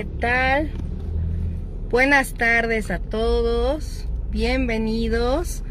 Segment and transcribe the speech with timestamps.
[0.00, 0.70] ¿qué tal?
[1.90, 5.62] Buenas tardes a todos, bienvenidos,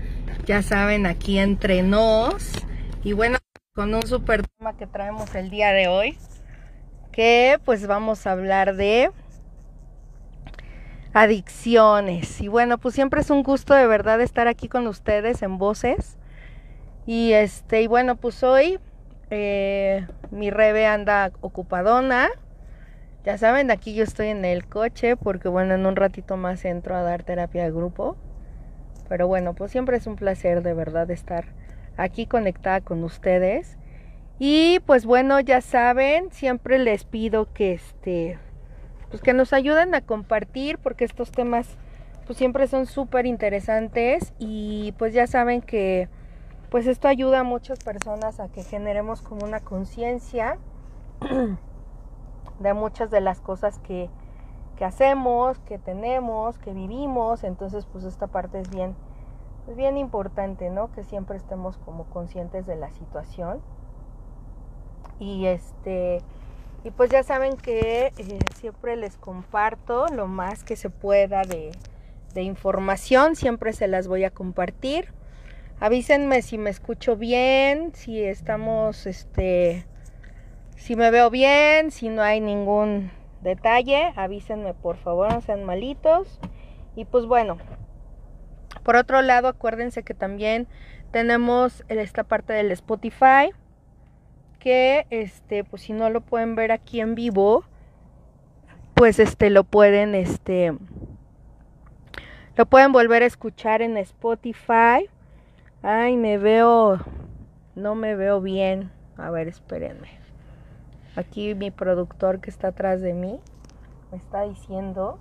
[0.46, 2.52] ya saben, aquí entre nos,
[3.04, 3.40] y bueno,
[3.74, 6.16] con un super tema que traemos el día de hoy,
[7.12, 9.10] que pues vamos a hablar de
[11.14, 15.58] adicciones, y bueno, pues siempre es un gusto de verdad estar aquí con ustedes en
[15.58, 16.20] voces,
[17.08, 18.78] y este, y bueno, pues hoy
[19.32, 22.30] eh, mi Rebe anda ocupadona.
[23.26, 26.96] Ya saben, aquí yo estoy en el coche porque bueno, en un ratito más entro
[26.96, 28.16] a dar terapia de grupo.
[29.10, 31.46] Pero bueno, pues siempre es un placer de verdad estar
[31.98, 33.78] aquí conectada con ustedes.
[34.40, 38.38] Y pues bueno, ya saben, siempre les pido que este
[39.10, 41.68] pues que nos ayuden a compartir porque estos temas
[42.26, 46.08] pues siempre son súper interesantes y pues ya saben que
[46.70, 50.60] pues esto ayuda a muchas personas a que generemos como una conciencia
[52.60, 54.10] de muchas de las cosas que,
[54.78, 57.44] que, hacemos, que tenemos, que vivimos.
[57.44, 58.96] Entonces, pues esta parte es bien,
[59.68, 60.92] es bien importante, ¿no?
[60.92, 63.62] Que siempre estemos como conscientes de la situación.
[65.20, 66.22] Y este,
[66.84, 71.72] y pues ya saben que eh, siempre les comparto lo más que se pueda de,
[72.34, 75.14] de información, siempre se las voy a compartir.
[75.82, 79.86] Avísenme si me escucho bien, si estamos, este,
[80.80, 86.40] si me veo bien, si no hay ningún detalle, avísenme por favor, no sean malitos.
[86.96, 87.58] Y pues bueno,
[88.84, 90.68] por otro lado, acuérdense que también
[91.12, 93.52] tenemos esta parte del Spotify,
[94.58, 97.64] que este, pues si no lo pueden ver aquí en vivo,
[98.96, 100.74] pues este lo pueden, este,
[102.56, 105.10] lo pueden volver a escuchar en Spotify
[105.82, 107.00] Ay, me veo,
[107.76, 108.92] no me veo bien.
[109.16, 110.19] A ver, espérenme.
[111.16, 113.40] Aquí mi productor que está atrás de mí
[114.12, 115.20] me está diciendo,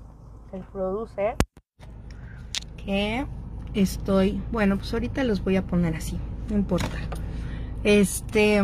[0.52, 1.34] el producer,
[2.84, 3.26] que
[3.74, 6.98] estoy, bueno, pues ahorita los voy a poner así, no importa.
[7.84, 8.62] Este,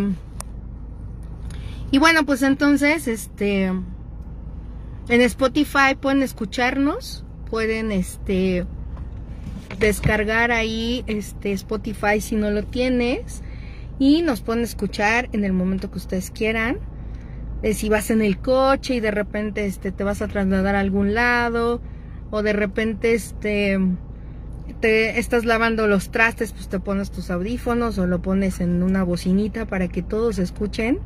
[1.91, 3.85] y bueno, pues entonces, este, en
[5.09, 8.67] Spotify pueden escucharnos, pueden, este,
[9.79, 13.43] descargar ahí este Spotify si no lo tienes
[13.99, 16.79] y nos pueden escuchar en el momento que ustedes quieran.
[17.63, 20.81] Eh, si vas en el coche y de repente este, te vas a trasladar a
[20.81, 21.81] algún lado
[22.31, 23.79] o de repente este,
[24.81, 29.03] te estás lavando los trastes, pues te pones tus audífonos o lo pones en una
[29.03, 30.99] bocinita para que todos escuchen.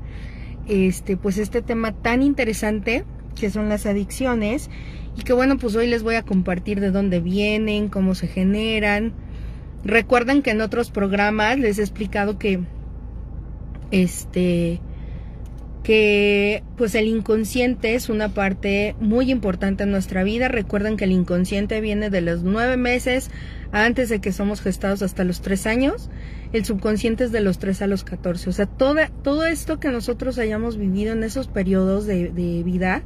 [0.66, 3.04] Este, pues este tema tan interesante
[3.38, 4.68] que son las adicciones
[5.16, 9.12] y que bueno, pues hoy les voy a compartir de dónde vienen, cómo se generan.
[9.84, 12.60] Recuerden que en otros programas les he explicado que
[13.90, 14.80] este
[15.88, 20.48] que pues el inconsciente es una parte muy importante en nuestra vida.
[20.48, 23.30] Recuerden que el inconsciente viene de los nueve meses
[23.72, 26.10] antes de que somos gestados hasta los tres años.
[26.52, 28.50] El subconsciente es de los tres a los catorce.
[28.50, 33.02] O sea, todo, todo esto que nosotros hayamos vivido en esos periodos de, de vida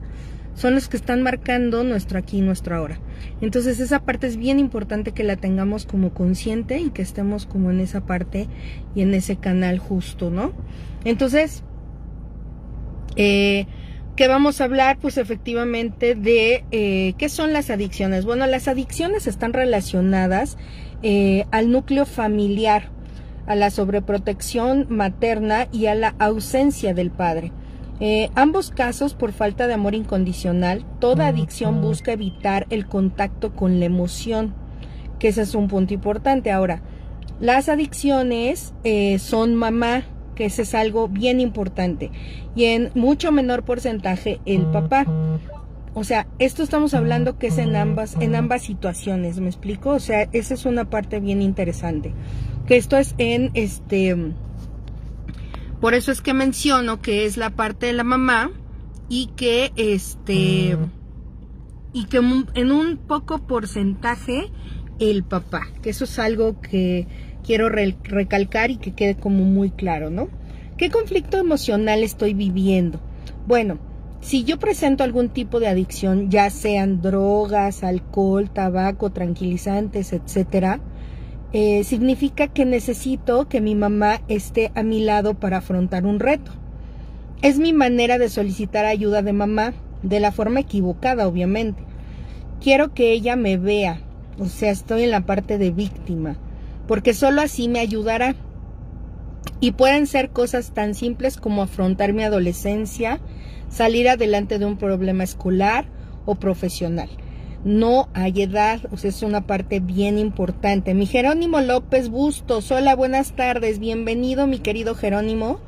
[0.56, 2.99] son los que están marcando nuestro aquí y nuestro ahora.
[3.41, 7.70] Entonces esa parte es bien importante que la tengamos como consciente y que estemos como
[7.70, 8.49] en esa parte
[8.97, 10.53] y en ese canal justo, ¿no?
[11.04, 11.62] Entonces,
[13.16, 13.66] eh,
[14.16, 14.98] ¿qué vamos a hablar?
[15.00, 18.24] Pues efectivamente de eh, qué son las adicciones.
[18.24, 20.58] Bueno, las adicciones están relacionadas
[21.02, 22.90] eh, al núcleo familiar,
[23.46, 27.52] a la sobreprotección materna y a la ausencia del padre.
[28.00, 33.78] Eh, ambos casos por falta de amor incondicional, toda adicción busca evitar el contacto con
[33.78, 34.54] la emoción,
[35.18, 36.50] que ese es un punto importante.
[36.50, 36.82] Ahora,
[37.40, 38.72] las adicciones
[39.18, 40.04] son mamá,
[40.34, 42.11] que ese es algo bien importante,
[42.55, 45.06] y en mucho menor porcentaje el papá.
[45.94, 49.90] O sea, esto estamos hablando que es en ambas, en ambas situaciones, ¿me explico?
[49.90, 52.14] O sea, esa es una parte bien interesante.
[52.67, 54.17] Que esto es en este
[55.82, 58.52] por eso es que menciono que es la parte de la mamá
[59.08, 60.78] y que este
[61.93, 62.19] y que
[62.55, 64.52] en un poco porcentaje
[65.00, 67.08] el papá, que eso es algo que
[67.44, 70.28] quiero recalcar y que quede como muy claro, ¿no?
[70.76, 73.00] ¿Qué conflicto emocional estoy viviendo?
[73.46, 73.78] Bueno,
[74.20, 80.80] si yo presento algún tipo de adicción, ya sean drogas, alcohol, tabaco, tranquilizantes, etcétera,
[81.52, 86.52] eh, significa que necesito que mi mamá esté a mi lado para afrontar un reto.
[87.42, 91.82] Es mi manera de solicitar ayuda de mamá, de la forma equivocada, obviamente.
[92.60, 94.00] Quiero que ella me vea,
[94.38, 96.36] o sea, estoy en la parte de víctima,
[96.87, 98.34] porque solo así me ayudará.
[99.61, 103.20] Y pueden ser cosas tan simples como afrontar mi adolescencia,
[103.69, 105.87] salir adelante de un problema escolar
[106.26, 107.08] o profesional.
[107.64, 110.94] No hay edad, o sea, es una parte bien importante.
[110.94, 115.61] Mi Jerónimo López Bustos, hola, buenas tardes, bienvenido mi querido Jerónimo.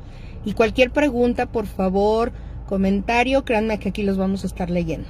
[0.43, 2.33] Y cualquier pregunta, por favor,
[2.67, 5.07] comentario, créanme que aquí los vamos a estar leyendo.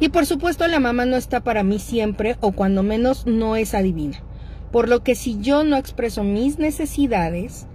[0.00, 3.74] Y por supuesto la mamá no está para mí siempre o cuando menos no es
[3.74, 4.22] adivina.
[4.70, 7.66] Por lo que si yo no expreso mis necesidades,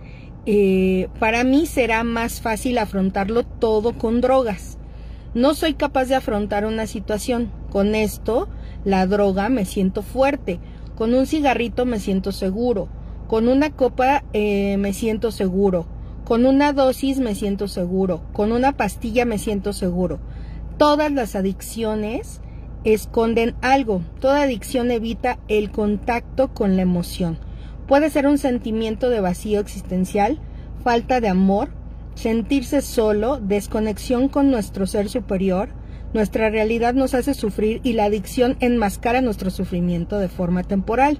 [0.46, 4.78] eh, para mí será más fácil afrontarlo todo con drogas.
[5.34, 7.52] No soy capaz de afrontar una situación.
[7.70, 8.48] Con esto,
[8.86, 10.60] la droga me siento fuerte.
[10.96, 12.88] Con un cigarrito me siento seguro.
[13.28, 15.88] Con una copa eh, me siento seguro.
[16.24, 18.22] Con una dosis me siento seguro.
[18.32, 20.20] Con una pastilla me siento seguro.
[20.78, 22.40] Todas las adicciones
[22.86, 24.02] esconden algo.
[24.20, 27.38] Toda adicción evita el contacto con la emoción.
[27.88, 30.40] Puede ser un sentimiento de vacío existencial,
[30.84, 31.70] falta de amor,
[32.16, 35.70] sentirse solo, desconexión con nuestro ser superior.
[36.14, 41.20] Nuestra realidad nos hace sufrir y la adicción enmascara nuestro sufrimiento de forma temporal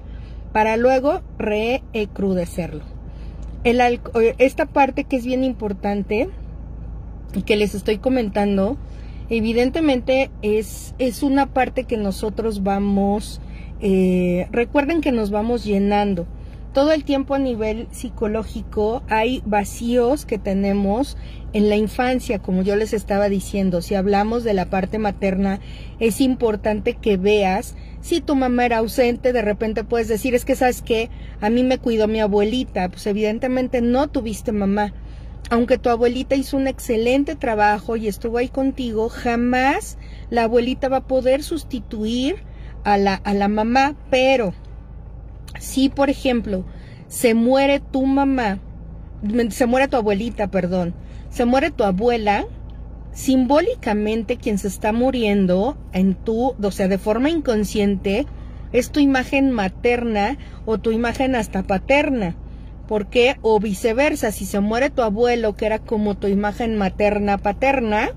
[0.52, 2.84] para luego recrudecerlo.
[4.38, 6.28] esta parte que es bien importante
[7.34, 8.78] y que les estoy comentando
[9.28, 13.40] evidentemente es, es una parte que nosotros vamos,
[13.80, 16.26] eh, recuerden que nos vamos llenando.
[16.72, 21.16] Todo el tiempo a nivel psicológico hay vacíos que tenemos
[21.54, 23.80] en la infancia, como yo les estaba diciendo.
[23.80, 25.60] Si hablamos de la parte materna,
[26.00, 30.54] es importante que veas si tu mamá era ausente, de repente puedes decir, es que
[30.54, 31.08] sabes que
[31.40, 34.92] a mí me cuidó mi abuelita, pues evidentemente no tuviste mamá
[35.50, 39.98] aunque tu abuelita hizo un excelente trabajo y estuvo ahí contigo, jamás
[40.30, 42.36] la abuelita va a poder sustituir
[42.84, 44.54] a la, a la mamá, pero
[45.58, 46.64] si, por ejemplo,
[47.08, 48.58] se muere tu mamá,
[49.50, 50.94] se muere tu abuelita, perdón,
[51.30, 52.46] se muere tu abuela,
[53.12, 58.26] simbólicamente quien se está muriendo en tu, o sea, de forma inconsciente,
[58.72, 62.36] es tu imagen materna o tu imagen hasta paterna.
[62.88, 63.36] ¿Por qué?
[63.42, 68.10] O viceversa, si se muere tu abuelo, que era como tu imagen materna paterna,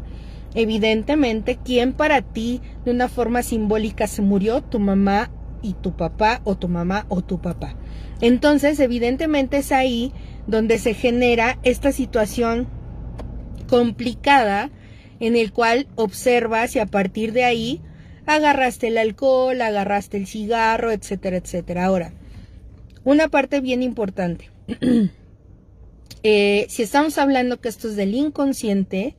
[0.54, 4.62] evidentemente, ¿quién para ti de una forma simbólica se murió?
[4.62, 5.32] Tu mamá
[5.62, 7.76] y tu papá o tu mamá o tu papá.
[8.22, 10.14] Entonces, evidentemente es ahí
[10.48, 12.68] donde se genera esta situación
[13.68, 14.70] complicada
[15.20, 17.82] en el cual observas y a partir de ahí
[18.26, 21.86] agarraste el alcohol, agarraste el cigarro, etcétera, etcétera.
[21.86, 22.14] Ahora,
[23.04, 24.50] una parte bien importante.
[26.22, 29.16] Eh, si estamos hablando que esto es del inconsciente,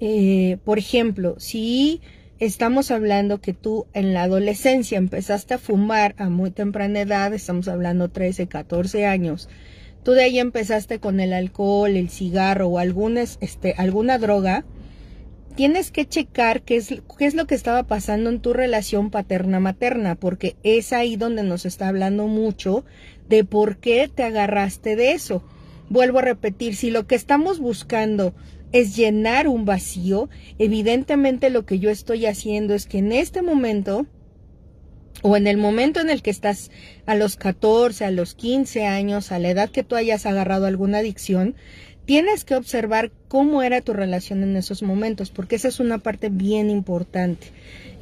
[0.00, 2.00] eh, por ejemplo, si
[2.40, 7.68] estamos hablando que tú en la adolescencia empezaste a fumar a muy temprana edad, estamos
[7.68, 9.48] hablando 13, 14 años,
[10.02, 13.76] tú de ahí empezaste con el alcohol, el cigarro o alguna, este,
[14.18, 14.64] droga,
[15.54, 20.92] tienes que checar qué es lo que estaba pasando en tu relación paterna-materna, porque es
[20.92, 22.84] ahí donde nos está hablando mucho
[23.28, 25.42] de por qué te agarraste de eso.
[25.88, 28.34] Vuelvo a repetir, si lo que estamos buscando
[28.72, 34.06] es llenar un vacío, evidentemente lo que yo estoy haciendo es que en este momento
[35.22, 36.70] o en el momento en el que estás
[37.06, 40.98] a los 14, a los 15 años, a la edad que tú hayas agarrado alguna
[40.98, 41.54] adicción,
[42.04, 46.28] tienes que observar cómo era tu relación en esos momentos, porque esa es una parte
[46.28, 47.48] bien importante.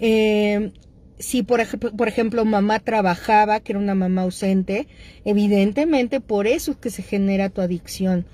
[0.01, 0.73] Eh,
[1.19, 4.89] si por ejemplo, por ejemplo mamá trabajaba, que era una mamá ausente,
[5.25, 8.27] evidentemente por eso es que se genera tu adicción.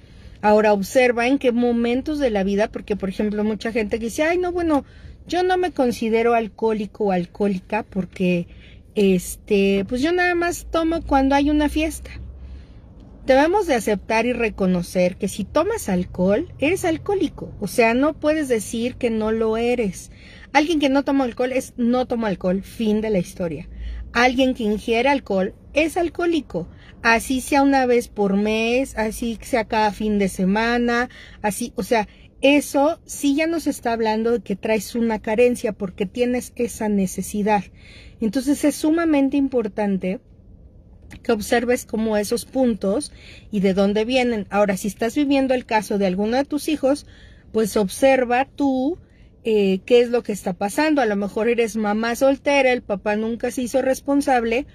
[0.42, 4.38] Ahora observa en qué momentos de la vida, porque por ejemplo mucha gente dice, ay
[4.38, 4.84] no, bueno,
[5.26, 8.48] yo no me considero alcohólico o alcohólica porque,
[8.94, 12.10] este, pues yo nada más tomo cuando hay una fiesta.
[13.26, 17.52] Debemos de aceptar y reconocer que si tomas alcohol, eres alcohólico.
[17.60, 20.10] O sea, no puedes decir que no lo eres.
[20.52, 23.68] Alguien que no toma alcohol es no toma alcohol, fin de la historia.
[24.12, 26.68] Alguien que ingiere alcohol es alcohólico,
[27.02, 31.08] así sea una vez por mes, así sea cada fin de semana,
[31.42, 32.08] así, o sea,
[32.40, 37.64] eso sí ya nos está hablando de que traes una carencia porque tienes esa necesidad.
[38.20, 40.20] Entonces es sumamente importante
[41.22, 43.12] que observes cómo esos puntos
[43.50, 44.46] y de dónde vienen.
[44.50, 47.06] Ahora, si estás viviendo el caso de alguno de tus hijos,
[47.52, 48.98] pues observa tú
[49.44, 51.00] eh, qué es lo que está pasando.
[51.00, 54.66] A lo mejor eres mamá soltera, el papá nunca se hizo responsable.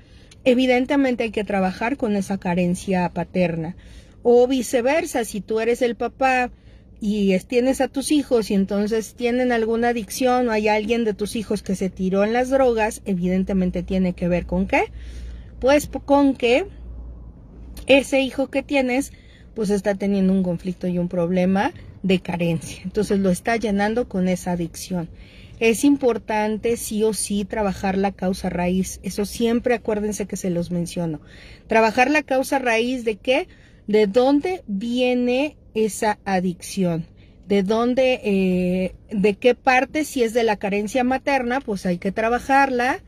[0.44, 3.76] Evidentemente hay que trabajar con esa carencia paterna.
[4.24, 6.52] O viceversa, si tú eres el papá
[7.00, 11.36] y tienes a tus hijos y entonces tienen alguna adicción o hay alguien de tus
[11.36, 14.86] hijos que se tiró en las drogas, evidentemente tiene que ver con qué.
[15.60, 16.66] Pues con que
[17.88, 19.14] ese hijo que tienes
[19.54, 21.72] pues está teniendo un conflicto y un problema
[22.06, 22.82] de carencia.
[22.84, 25.10] Entonces lo está llenando con esa adicción.
[25.60, 29.00] Es importante sí o sí trabajar la causa raíz.
[29.02, 31.20] Eso siempre acuérdense que se los menciono.
[31.66, 33.48] Trabajar la causa raíz de qué?
[33.88, 37.08] De dónde viene esa adicción.
[37.48, 42.12] De dónde, eh, de qué parte, si es de la carencia materna, pues hay que
[42.12, 43.02] trabajarla,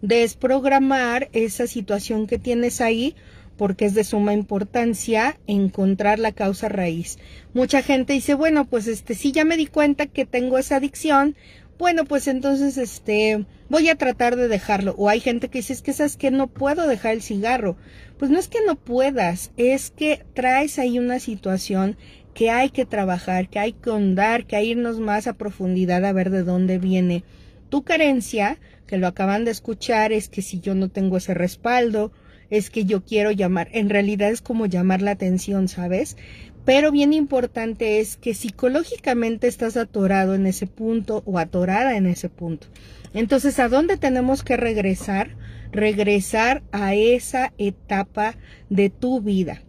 [0.00, 3.16] desprogramar esa situación que tienes ahí
[3.56, 7.18] porque es de suma importancia encontrar la causa raíz.
[7.52, 11.36] Mucha gente dice, bueno, pues este sí ya me di cuenta que tengo esa adicción,
[11.78, 14.94] bueno, pues entonces este voy a tratar de dejarlo.
[14.96, 17.76] O hay gente que dice, es que sabes que no puedo dejar el cigarro.
[18.18, 21.96] Pues no es que no puedas, es que traes ahí una situación
[22.32, 26.04] que hay que trabajar, que hay que ahondar, que hay que irnos más a profundidad
[26.04, 27.24] a ver de dónde viene
[27.70, 32.12] tu carencia, que lo acaban de escuchar, es que si yo no tengo ese respaldo,
[32.56, 36.16] es que yo quiero llamar, en realidad es como llamar la atención, ¿sabes?
[36.64, 42.28] Pero bien importante es que psicológicamente estás atorado en ese punto o atorada en ese
[42.28, 42.68] punto.
[43.12, 45.36] Entonces, ¿a dónde tenemos que regresar?
[45.72, 48.36] Regresar a esa etapa
[48.70, 49.62] de tu vida.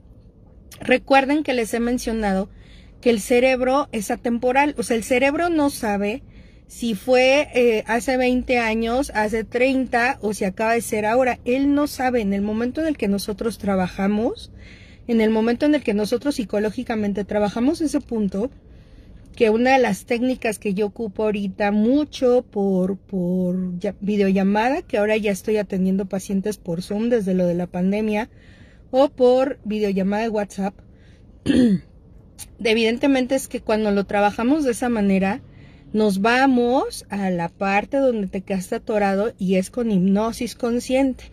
[0.80, 2.50] Recuerden que les he mencionado
[3.02, 6.22] que el cerebro es atemporal, o sea, el cerebro no sabe
[6.68, 11.40] si fue eh, hace 20 años, hace 30 o si acaba de ser ahora.
[11.46, 14.52] Él no sabe en el momento en el que nosotros trabajamos,
[15.08, 18.50] en el momento en el que nosotros psicológicamente trabajamos ese punto,
[19.36, 23.58] que una de las técnicas que yo ocupo ahorita mucho por, por
[24.00, 28.30] videollamada, que ahora ya estoy atendiendo pacientes por Zoom desde lo de la pandemia,
[28.92, 30.74] o por videollamada de WhatsApp,
[32.64, 35.42] evidentemente es que cuando lo trabajamos de esa manera,
[35.96, 41.24] nos vamos a la parte donde te quedaste atorado y es con hipnosis consciente.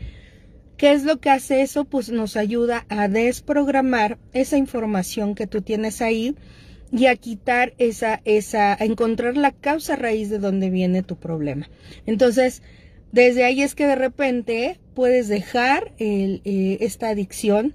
[0.77, 1.85] ¿Qué es lo que hace eso?
[1.85, 6.37] Pues nos ayuda a desprogramar esa información que tú tienes ahí
[6.93, 11.69] y a quitar esa, esa, a encontrar la causa raíz de donde viene tu problema.
[12.07, 12.63] Entonces,
[13.11, 17.75] desde ahí es que de repente puedes dejar eh, esta adicción.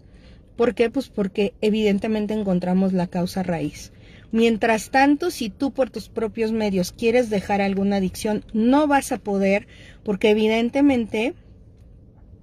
[0.55, 0.89] ¿Por qué?
[0.89, 3.91] Pues porque evidentemente encontramos la causa raíz.
[4.31, 9.17] Mientras tanto, si tú por tus propios medios quieres dejar alguna adicción, no vas a
[9.17, 9.67] poder
[10.03, 11.33] porque evidentemente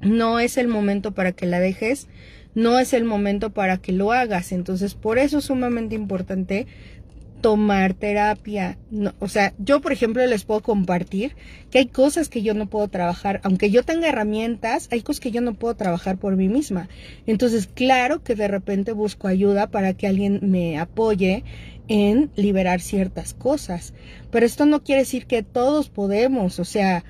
[0.00, 2.09] no es el momento para que la dejes,
[2.55, 4.53] no es el momento para que lo hagas.
[4.53, 6.67] Entonces, por eso es sumamente importante
[7.45, 8.79] tomar terapia.
[9.19, 11.37] o sea, yo por ejemplo les puedo compartir
[11.71, 15.31] que hay cosas que yo no puedo trabajar, aunque yo tenga herramientas, hay cosas que
[15.31, 16.88] yo no puedo trabajar por mí misma.
[17.26, 21.45] Entonces, claro que de repente busco ayuda para que alguien me apoye
[21.88, 23.95] en liberar ciertas cosas.
[24.31, 27.05] Pero esto no quiere decir que todos podemos, o sea,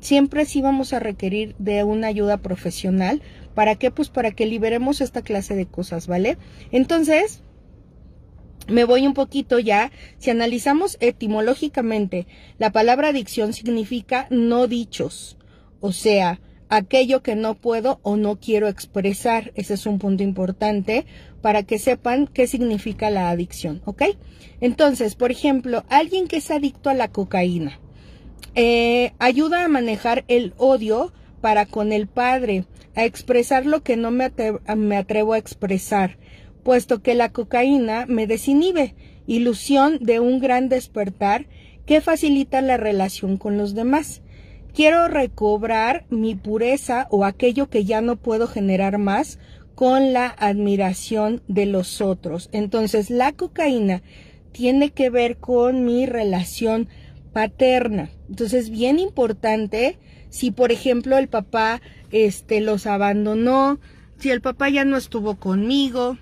[0.00, 3.22] siempre sí vamos a requerir de una ayuda profesional.
[3.54, 3.90] ¿Para qué?
[3.90, 6.38] Pues para que liberemos esta clase de cosas, ¿vale?
[6.70, 7.42] Entonces,
[8.68, 9.90] me voy un poquito ya.
[10.18, 12.26] Si analizamos etimológicamente,
[12.58, 15.36] la palabra adicción significa no dichos,
[15.80, 19.52] o sea, aquello que no puedo o no quiero expresar.
[19.56, 21.04] Ese es un punto importante
[21.42, 24.02] para que sepan qué significa la adicción, ¿ok?
[24.60, 27.78] Entonces, por ejemplo, alguien que es adicto a la cocaína
[28.54, 34.10] eh, ayuda a manejar el odio para con el padre, a expresar lo que no
[34.10, 34.32] me,
[34.76, 36.18] me atrevo a expresar,
[36.62, 38.94] puesto que la cocaína me desinhibe,
[39.26, 41.46] ilusión de un gran despertar
[41.86, 44.22] que facilita la relación con los demás.
[44.74, 49.38] Quiero recobrar mi pureza o aquello que ya no puedo generar más
[49.80, 52.50] con la admiración de los otros.
[52.52, 54.02] Entonces, la cocaína
[54.52, 56.90] tiene que ver con mi relación
[57.32, 58.10] paterna.
[58.28, 63.80] Entonces, bien importante, si por ejemplo el papá este los abandonó,
[64.18, 66.18] si el papá ya no estuvo conmigo,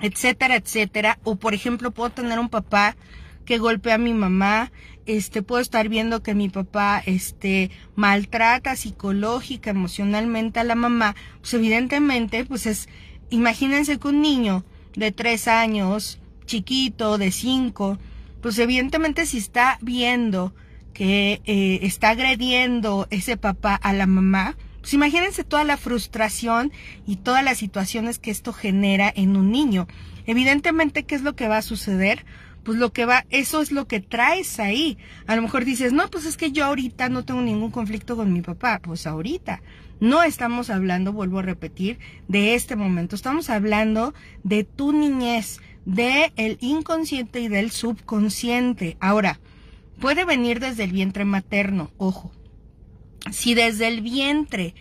[0.00, 2.96] etcétera, etcétera, o por ejemplo puedo tener un papá
[3.44, 4.72] que golpea a mi mamá,
[5.06, 11.54] este, puedo estar viendo que mi papá, este, maltrata psicológica, emocionalmente a la mamá, pues
[11.54, 12.88] evidentemente, pues es,
[13.30, 17.98] imagínense que un niño de tres años, chiquito, de cinco,
[18.40, 20.54] pues evidentemente si está viendo
[20.92, 26.72] que eh, está agrediendo ese papá a la mamá, pues imagínense toda la frustración
[27.06, 29.86] y todas las situaciones que esto genera en un niño.
[30.26, 32.24] Evidentemente, ¿qué es lo que va a suceder?
[32.62, 34.98] Pues lo que va, eso es lo que traes ahí.
[35.26, 38.32] A lo mejor dices, no, pues es que yo ahorita no tengo ningún conflicto con
[38.32, 38.80] mi papá.
[38.82, 39.60] Pues ahorita.
[40.00, 43.14] No estamos hablando, vuelvo a repetir, de este momento.
[43.14, 48.96] Estamos hablando de tu niñez, de el inconsciente y del subconsciente.
[48.98, 49.38] Ahora,
[50.00, 52.32] puede venir desde el vientre materno, ojo.
[53.30, 54.74] Si desde el vientre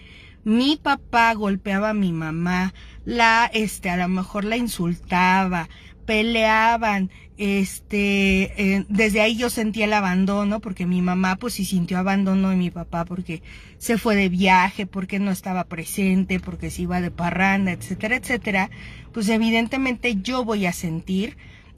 [0.43, 2.73] mi papá golpeaba a mi mamá,
[3.05, 5.69] la, este, a lo mejor la insultaba,
[6.07, 7.11] peleaban,
[7.41, 12.51] este, eh, desde ahí yo sentía el abandono, porque mi mamá pues sí sintió abandono
[12.51, 13.41] de mi papá porque
[13.79, 18.69] se fue de viaje, porque no estaba presente, porque se iba de parranda, etcétera, etcétera,
[19.11, 21.35] pues evidentemente yo voy a sentir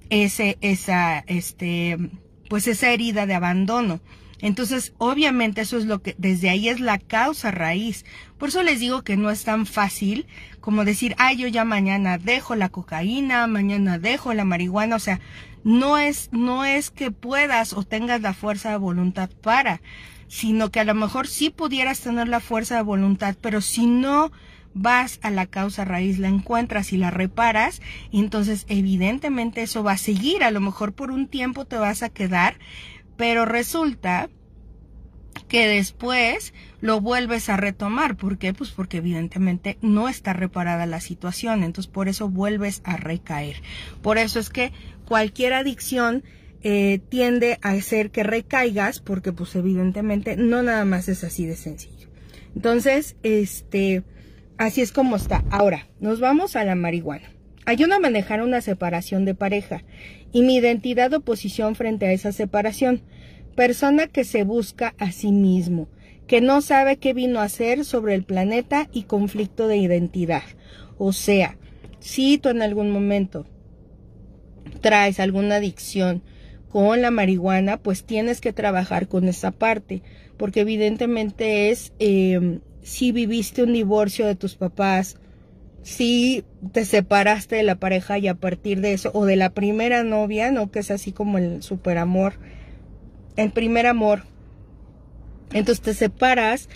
[0.10, 1.98] ese, esa, este,
[2.50, 4.02] pues esa herida de abandono.
[4.42, 8.04] Entonces, obviamente eso es lo que, desde ahí es la causa raíz.
[8.38, 10.26] Por eso les digo que no es tan fácil
[10.60, 15.22] como decir, ay, yo ya mañana dejo la cocaína, mañana dejo la marihuana, o sea,
[15.64, 19.82] no es, no es que puedas o tengas la fuerza de voluntad para,
[20.28, 24.32] sino que a lo mejor sí pudieras tener la fuerza de voluntad, pero si no
[24.74, 29.98] vas a la causa raíz, la encuentras y la reparas, entonces evidentemente eso va a
[29.98, 32.58] seguir, a lo mejor por un tiempo te vas a quedar,
[33.16, 34.30] pero resulta
[35.48, 38.16] que después lo vuelves a retomar.
[38.16, 38.54] ¿Por qué?
[38.54, 43.58] Pues porque evidentemente no está reparada la situación, entonces por eso vuelves a recaer.
[44.02, 44.72] Por eso es que
[45.06, 46.24] cualquier adicción
[46.62, 51.56] eh, tiende a hacer que recaigas, porque pues evidentemente no nada más es así de
[51.56, 52.08] sencillo.
[52.56, 54.04] Entonces, este,
[54.58, 55.44] así es como está.
[55.50, 57.32] Ahora, nos vamos a la marihuana.
[57.66, 59.84] Ayuda a manejar una separación de pareja
[60.32, 63.02] y mi identidad o posición frente a esa separación.
[63.56, 65.88] Persona que se busca a sí mismo,
[66.28, 70.44] que no sabe qué vino a hacer sobre el planeta y conflicto de identidad.
[70.98, 71.58] O sea,
[72.00, 73.46] si tú en algún momento
[74.82, 76.24] traes alguna adicción
[76.70, 80.02] con la marihuana, pues tienes que trabajar con esa parte,
[80.38, 85.18] porque evidentemente es eh, si viviste un divorcio de tus papás,
[85.84, 90.04] si te separaste de la pareja y a partir de eso, o de la primera
[90.04, 90.72] novia, ¿no?
[90.72, 92.34] Que es así como el super amor,
[93.36, 94.24] el primer amor.
[95.52, 96.70] Entonces te separas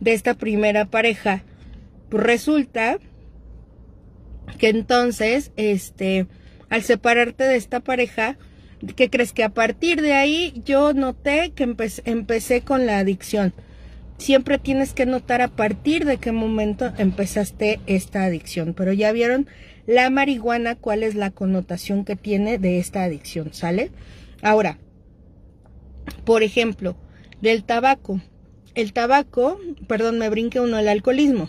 [0.00, 1.42] de esta primera pareja.
[2.08, 2.98] Pues resulta
[4.58, 6.26] que entonces, este,
[6.68, 8.36] al separarte de esta pareja,
[8.96, 11.64] ¿qué crees que a partir de ahí yo noté que
[12.04, 13.54] empecé con la adicción?
[14.18, 18.74] siempre tienes que notar a partir de qué momento empezaste esta adicción.
[18.74, 19.46] Pero ya vieron
[19.86, 23.90] la marihuana, cuál es la connotación que tiene de esta adicción, ¿sale?
[24.42, 24.78] Ahora,
[26.24, 26.96] por ejemplo,
[27.40, 28.20] del tabaco.
[28.74, 31.48] El tabaco, perdón, me brinque uno, el alcoholismo.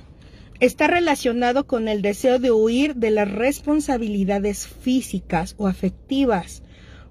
[0.59, 6.63] Está relacionado con el deseo de huir de las responsabilidades físicas o afectivas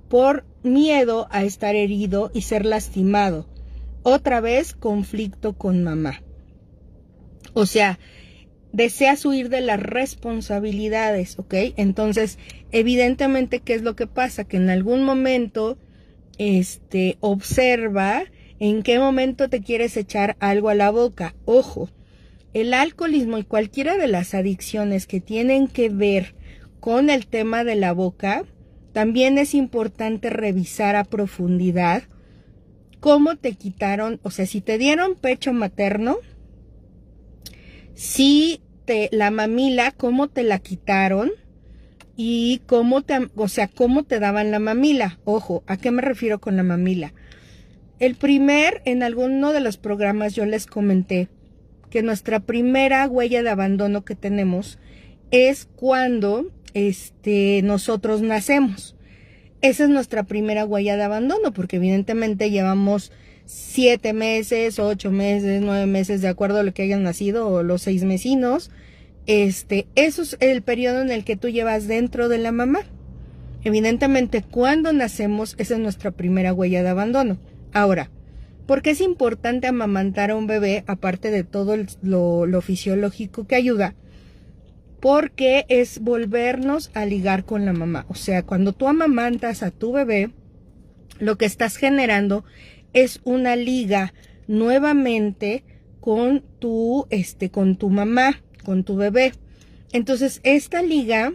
[0.09, 3.47] por miedo a estar herido y ser lastimado
[4.03, 6.23] otra vez conflicto con mamá.
[7.55, 7.99] O sea,
[8.73, 11.55] deseas huir de las responsabilidades, ¿ok?
[11.77, 12.39] Entonces,
[12.71, 14.45] evidentemente, ¿qué es lo que pasa?
[14.45, 15.79] Que en algún momento,
[16.39, 18.25] este, observa
[18.59, 21.35] en qué momento te quieres echar algo a la boca.
[21.45, 21.91] Ojo,
[22.53, 26.35] el alcoholismo y cualquiera de las adicciones que tienen que ver
[26.81, 28.45] con el tema de la boca,
[28.93, 32.05] también es importante revisar a profundidad
[33.01, 36.19] cómo te quitaron, o sea, si te dieron pecho materno,
[37.95, 41.31] si te, la mamila, cómo te la quitaron
[42.17, 45.19] y cómo te, o sea, cómo te daban la mamila.
[45.25, 47.13] Ojo, ¿a qué me refiero con la mamila?
[47.99, 51.29] El primer, en alguno de los programas yo les comenté
[51.91, 54.79] que nuestra primera huella de abandono que tenemos
[55.31, 58.95] es cuando este, nosotros nacemos
[59.65, 63.13] esa es nuestra primera huella de abandono, porque evidentemente llevamos
[63.47, 67.81] siete meses, ocho meses, nueve meses, de acuerdo a lo que hayan nacido, o los
[67.81, 68.71] seis mesinos.
[69.27, 72.81] Este, eso es el periodo en el que tú llevas dentro de la mamá.
[73.63, 77.39] Evidentemente, cuando nacemos, esa es nuestra primera huella de abandono.
[77.73, 78.11] Ahora,
[78.67, 83.95] ¿por qué es importante amamantar a un bebé, aparte de todo lo, fisiológico que ayuda?
[85.01, 88.07] porque es volvernos a ligar con la mamá.
[88.09, 90.31] O sea, cuando tú amamantas a tu bebé,
[91.19, 92.43] lo que estás generando
[92.95, 94.15] es una liga
[94.47, 95.63] nuevamente
[96.01, 99.33] con tu, este, con tu mamá, con tu bebé.
[99.93, 101.33] Entonces, esta liga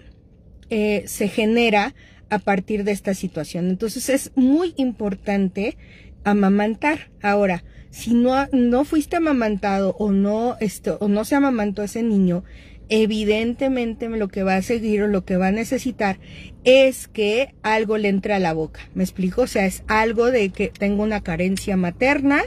[0.69, 1.95] eh, se genera
[2.29, 3.69] a partir de esta situación.
[3.69, 5.77] Entonces, es muy importante
[6.23, 7.09] amamantar.
[7.21, 12.43] Ahora, si no, no fuiste amamantado o no, esto, o no se amamantó ese niño,
[12.89, 16.19] evidentemente lo que va a seguir o lo que va a necesitar
[16.63, 18.81] es que algo le entre a la boca.
[18.93, 19.43] ¿Me explico?
[19.43, 22.41] O sea, es algo de que tengo una carencia materna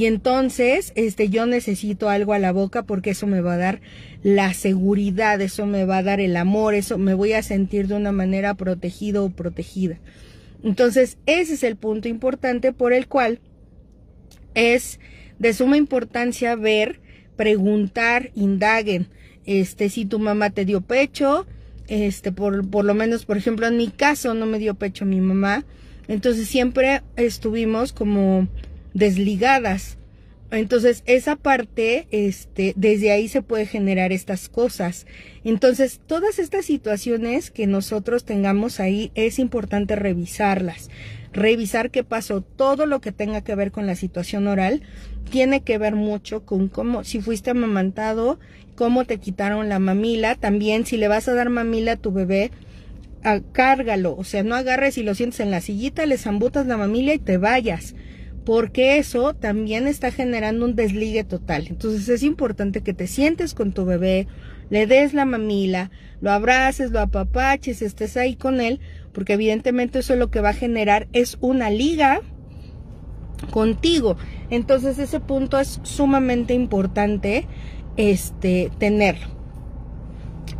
[0.00, 3.82] y entonces este yo necesito algo a la boca porque eso me va a dar
[4.22, 7.96] la seguridad, eso me va a dar el amor, eso me voy a sentir de
[7.96, 9.98] una manera protegido o protegida.
[10.64, 13.40] Entonces, ese es el punto importante por el cual
[14.54, 15.00] es
[15.38, 16.98] de suma importancia ver,
[17.36, 19.08] preguntar, indaguen
[19.44, 21.46] este, si tu mamá te dio pecho,
[21.88, 25.20] este, por, por lo menos, por ejemplo, en mi caso no me dio pecho mi
[25.20, 25.66] mamá,
[26.08, 28.48] entonces siempre estuvimos como
[28.94, 29.98] desligadas.
[30.50, 35.06] Entonces, esa parte, este, desde ahí se puede generar estas cosas.
[35.44, 40.90] Entonces, todas estas situaciones que nosotros tengamos ahí, es importante revisarlas.
[41.32, 42.40] Revisar qué pasó.
[42.40, 44.82] Todo lo que tenga que ver con la situación oral
[45.30, 48.40] tiene que ver mucho con cómo, si fuiste amamantado,
[48.74, 50.34] cómo te quitaron la mamila.
[50.34, 52.50] También, si le vas a dar mamila a tu bebé,
[53.52, 54.16] cárgalo.
[54.16, 57.20] O sea, no agarres y lo sientes en la sillita, le zambutas la mamila y
[57.20, 57.94] te vayas
[58.44, 61.66] porque eso también está generando un desligue total.
[61.68, 64.26] Entonces es importante que te sientes con tu bebé,
[64.70, 68.80] le des la mamila, lo abraces, lo apapaches, estés ahí con él,
[69.12, 72.20] porque evidentemente eso lo que va a generar es una liga
[73.50, 74.16] contigo.
[74.50, 77.46] Entonces ese punto es sumamente importante
[77.96, 79.26] este tenerlo.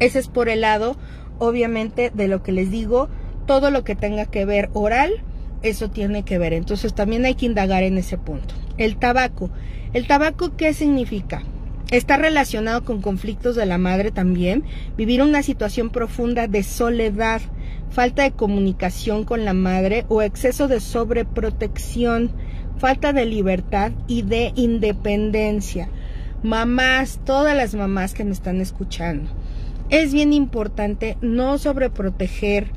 [0.01, 0.97] Ese es por el lado
[1.39, 3.09] obviamente de lo que les digo,
[3.47, 5.25] todo lo que tenga que ver oral
[5.63, 6.53] eso tiene que ver.
[6.53, 8.55] Entonces también hay que indagar en ese punto.
[8.77, 9.51] El tabaco.
[9.93, 11.43] ¿El tabaco qué significa?
[11.91, 14.63] Está relacionado con conflictos de la madre también,
[14.97, 17.41] vivir una situación profunda de soledad,
[17.91, 22.31] falta de comunicación con la madre o exceso de sobreprotección,
[22.79, 25.89] falta de libertad y de independencia.
[26.45, 29.29] Mamás, todas las mamás que me están escuchando,
[29.91, 32.71] es bien importante no sobreproteger,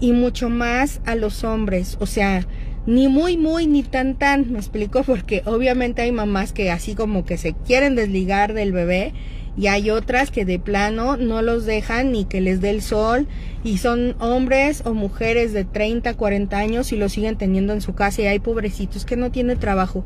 [0.00, 2.46] y mucho más a los hombres, o sea,
[2.86, 7.24] ni muy muy ni tan tan, me explico, porque obviamente hay mamás que así como
[7.24, 9.12] que se quieren desligar del bebé
[9.56, 13.26] y hay otras que de plano no los dejan ni que les dé el sol.
[13.62, 17.94] Y son hombres o mujeres de 30, 40 años y lo siguen teniendo en su
[17.94, 20.04] casa y hay pobrecitos que no tienen trabajo.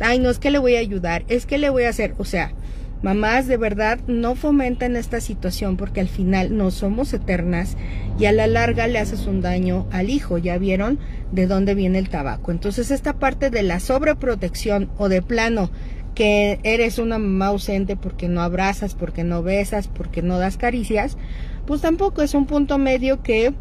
[0.00, 2.24] Ay, no es que le voy a ayudar, es que le voy a hacer, o
[2.24, 2.52] sea,
[3.02, 7.76] Mamás, de verdad, no fomenten esta situación porque al final no somos eternas
[8.18, 10.38] y a la larga le haces un daño al hijo.
[10.38, 10.98] Ya vieron
[11.30, 12.52] de dónde viene el tabaco.
[12.52, 15.70] Entonces, esta parte de la sobreprotección o de plano
[16.16, 21.18] que eres una mamá ausente porque no abrazas, porque no besas, porque no das caricias,
[21.66, 23.52] pues tampoco es un punto medio que,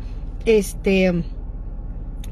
[0.45, 1.25] este,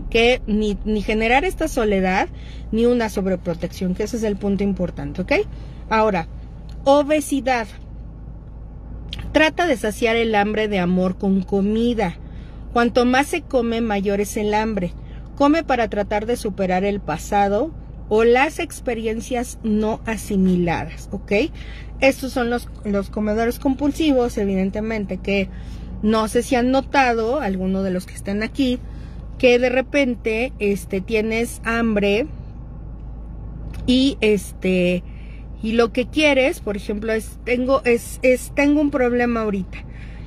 [0.09, 2.29] que ni, ni generar esta soledad
[2.71, 5.33] ni una sobreprotección, que ese es el punto importante, ¿ok?
[5.89, 6.27] Ahora,
[6.85, 7.67] Obesidad.
[9.31, 12.17] Trata de saciar el hambre de amor con comida.
[12.73, 14.93] Cuanto más se come, mayor es el hambre.
[15.37, 17.71] Come para tratar de superar el pasado
[18.09, 21.31] o las experiencias no asimiladas, ¿ok?
[22.01, 25.49] Estos son los, los comedores compulsivos, evidentemente, que
[26.01, 28.77] no sé si han notado, algunos de los que están aquí,
[29.37, 32.27] que de repente este, tienes hambre
[33.87, 35.01] y este
[35.63, 39.77] y lo que quieres, por ejemplo, es tengo es, es tengo un problema ahorita.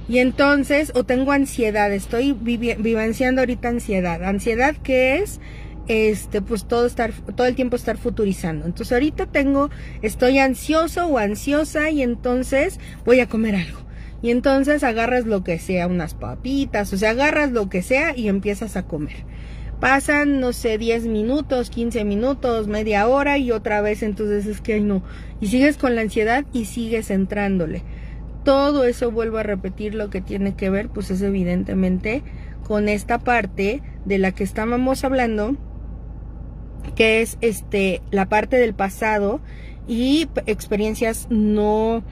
[0.09, 4.25] Y entonces, o tengo ansiedad, estoy vivenciando ahorita ansiedad.
[4.25, 5.41] Ansiedad que es
[5.89, 8.65] este pues todo estar todo el tiempo estar futurizando.
[8.65, 9.69] Entonces, ahorita tengo
[10.01, 13.81] estoy ansioso o ansiosa y entonces voy a comer algo.
[14.23, 18.29] Y entonces agarras lo que sea, unas papitas, o sea, agarras lo que sea y
[18.29, 19.27] empiezas a comer.
[19.81, 24.81] Pasan, no sé, 10 minutos, 15 minutos, media hora y otra vez entonces es que
[24.81, 25.03] no.
[25.41, 27.83] Y sigues con la ansiedad y sigues entrándole.
[28.43, 32.23] Todo eso vuelvo a repetir lo que tiene que ver, pues es evidentemente
[32.67, 35.57] con esta parte de la que estábamos hablando,
[36.95, 39.41] que es este la parte del pasado
[39.87, 42.03] y experiencias no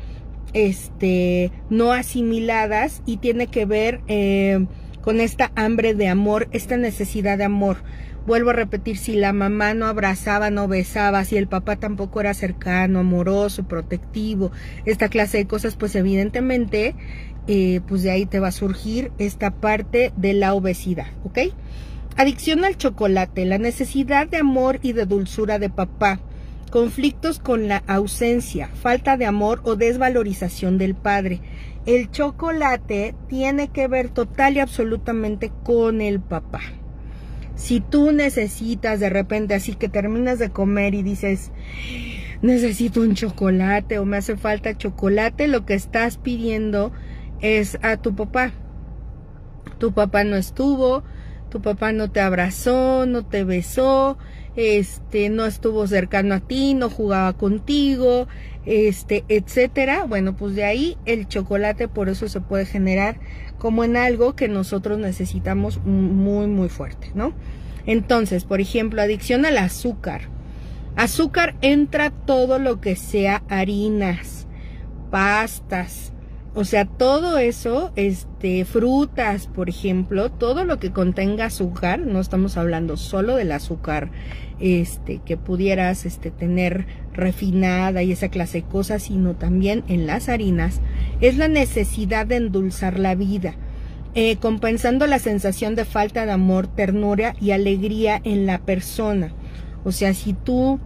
[0.53, 4.67] este no asimiladas y tiene que ver eh,
[5.05, 7.77] con esta hambre de amor, esta necesidad de amor.
[8.27, 12.33] Vuelvo a repetir, si la mamá no abrazaba, no besaba, si el papá tampoco era
[12.33, 14.51] cercano, amoroso, protectivo,
[14.87, 16.95] esta clase de cosas, pues evidentemente,
[17.47, 21.39] eh, pues de ahí te va a surgir esta parte de la obesidad, ¿ok?
[22.17, 26.19] Adicción al chocolate, la necesidad de amor y de dulzura de papá,
[26.71, 31.43] conflictos con la ausencia, falta de amor o desvalorización del padre,
[31.87, 36.61] el chocolate tiene que ver total y absolutamente con el papá.
[37.57, 41.53] Si tú necesitas de repente así que terminas de comer y dices,
[42.43, 46.93] necesito un chocolate o me hace falta chocolate, lo que estás pidiendo
[47.41, 48.53] es a tu papá.
[49.79, 51.05] Tu papá no estuvo,
[51.49, 54.19] tu papá no te abrazó, no te besó,
[54.57, 58.29] este, no estuvo cercano a ti, no jugaba contigo,
[58.67, 60.05] este, etcétera.
[60.05, 63.19] Bueno, pues de ahí el chocolate por eso se puede generar
[63.59, 67.33] como en algo que nosotros necesitamos muy, muy fuerte, ¿no?
[67.87, 70.23] Entonces, por ejemplo, adicción al azúcar.
[70.97, 74.47] Azúcar entra todo lo que sea harinas,
[75.11, 76.14] pastas,
[76.57, 82.57] O sea, todo eso, este, frutas, por ejemplo, todo lo que contenga azúcar, no estamos
[82.57, 84.13] hablando solo del azúcar,
[84.61, 90.29] este, que pudieras, este, tener refinada y esa clase de cosas, sino también en las
[90.29, 90.81] harinas,
[91.21, 93.57] es la necesidad de endulzar la vida,
[94.15, 99.33] eh, compensando la sensación de falta de amor, ternura y alegría en la persona.
[99.83, 100.79] O sea, si tú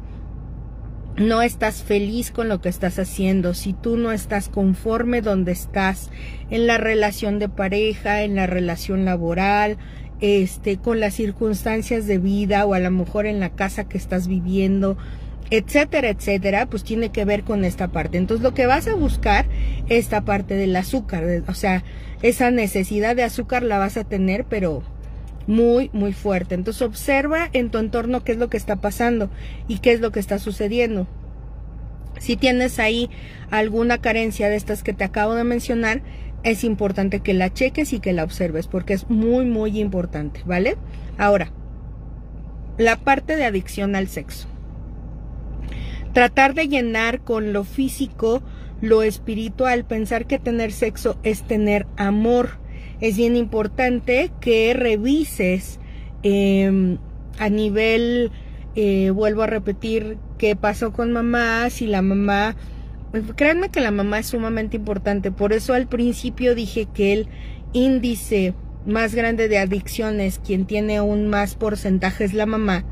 [1.19, 6.11] no estás feliz con lo que estás haciendo, si tú no estás conforme donde estás
[6.51, 9.79] en la relación de pareja, en la relación laboral,
[10.21, 14.29] este, con las circunstancias de vida o a lo mejor en la casa que estás
[14.29, 14.97] viviendo,
[15.51, 18.19] etcétera, etcétera, pues tiene que ver con esta parte.
[18.19, 19.47] Entonces lo que vas a buscar,
[19.89, 21.85] esta parte del azúcar, o sea,
[22.23, 24.83] esa necesidad de azúcar la vas a tener, pero
[25.49, 26.55] muy, muy fuerte.
[26.55, 29.31] Entonces observa en tu entorno qué es lo que está pasando
[29.67, 31.09] y qué es lo que está sucediendo.
[32.21, 33.11] Si tienes ahí
[33.51, 36.03] alguna carencia de estas que te acabo de mencionar,
[36.45, 40.77] es importante que la cheques y que la observes porque es muy, muy importante, ¿vale?
[41.17, 41.51] Ahora,
[42.77, 44.47] la parte de adicción al sexo.
[46.13, 48.43] Tratar de llenar con lo físico
[48.81, 52.59] lo espiritual, pensar que tener sexo es tener amor
[53.01, 55.79] es bien importante que revises
[56.23, 56.99] em,
[57.39, 58.33] a nivel,
[58.75, 62.57] eh, vuelvo a repetir, qué pasó con mamá, si la mamá,
[63.37, 67.29] créanme que la mamá es sumamente importante, por eso al principio dije que el
[67.73, 68.55] índice
[68.87, 72.85] más grande de adicciones, quien tiene aún más porcentaje es la mamá,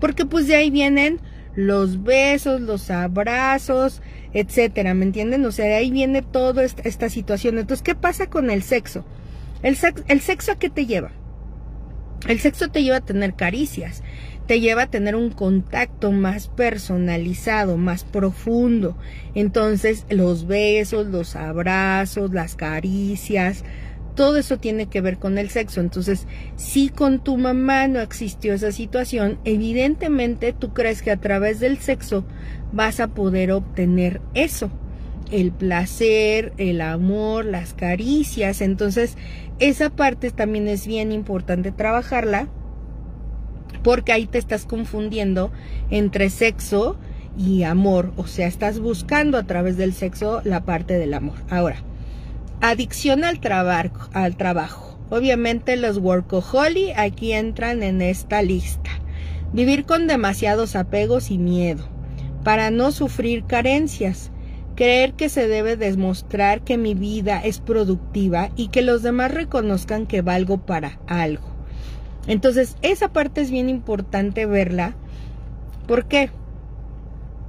[0.00, 1.20] porque pues de ahí vienen
[1.54, 5.44] los besos, los abrazos, etcétera, ¿me entienden?
[5.44, 7.58] O sea, de ahí viene toda esta, esta situación.
[7.58, 9.04] Entonces, ¿qué pasa con el sexo?
[9.62, 11.10] ¿El, sexo, a qué te lleva?
[12.26, 14.02] El sexo te lleva a tener caricias,
[14.46, 18.96] te lleva a tener un contacto más personalizado, más profundo.
[19.34, 23.64] Entonces, los besos, los abrazos, las caricias,
[24.14, 25.80] todo eso tiene que ver con el sexo.
[25.80, 31.60] Entonces, si con tu mamá no existió esa situación, evidentemente tú crees que a través
[31.60, 32.24] del sexo
[32.72, 34.70] vas a poder obtener eso
[35.30, 38.60] el placer, el amor, las caricias.
[38.60, 39.16] Entonces,
[39.58, 42.48] esa parte también es bien importante trabajarla
[43.82, 45.50] porque ahí te estás confundiendo
[45.90, 46.96] entre sexo
[47.36, 48.12] y amor.
[48.16, 51.36] O sea, estás buscando a través del sexo la parte del amor.
[51.48, 51.76] Ahora,
[52.60, 54.98] adicción al, trabajo, al trabajo.
[55.10, 58.90] Obviamente los workaholic aquí entran en esta lista.
[59.52, 61.88] Vivir con demasiados apegos y miedo
[62.44, 64.30] para no sufrir carencias
[64.78, 70.06] creer que se debe demostrar que mi vida es productiva y que los demás reconozcan
[70.06, 71.48] que valgo para algo.
[72.28, 74.94] Entonces, esa parte es bien importante verla.
[75.88, 76.30] ¿Por qué?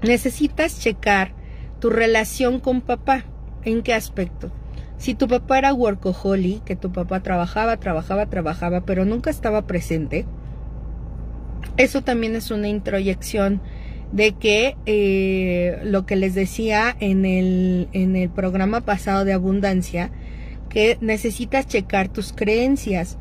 [0.01, 1.33] Necesitas checar
[1.79, 3.25] tu relación con papá.
[3.63, 4.51] ¿En qué aspecto?
[4.97, 10.25] Si tu papá era workaholic, que tu papá trabajaba, trabajaba, trabajaba, pero nunca estaba presente,
[11.77, 13.61] eso también es una introyección
[14.11, 20.11] de que eh, lo que les decía en el, en el programa pasado de abundancia,
[20.69, 23.17] que necesitas checar tus creencias,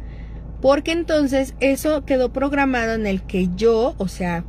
[0.61, 4.45] porque entonces eso quedó programado en el que yo, o sea,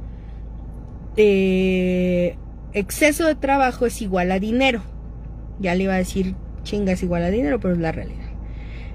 [1.18, 2.38] eh,
[2.74, 4.84] exceso de trabajo es igual a dinero.
[5.60, 8.30] Ya le iba a decir chinga es igual a dinero, pero es la realidad.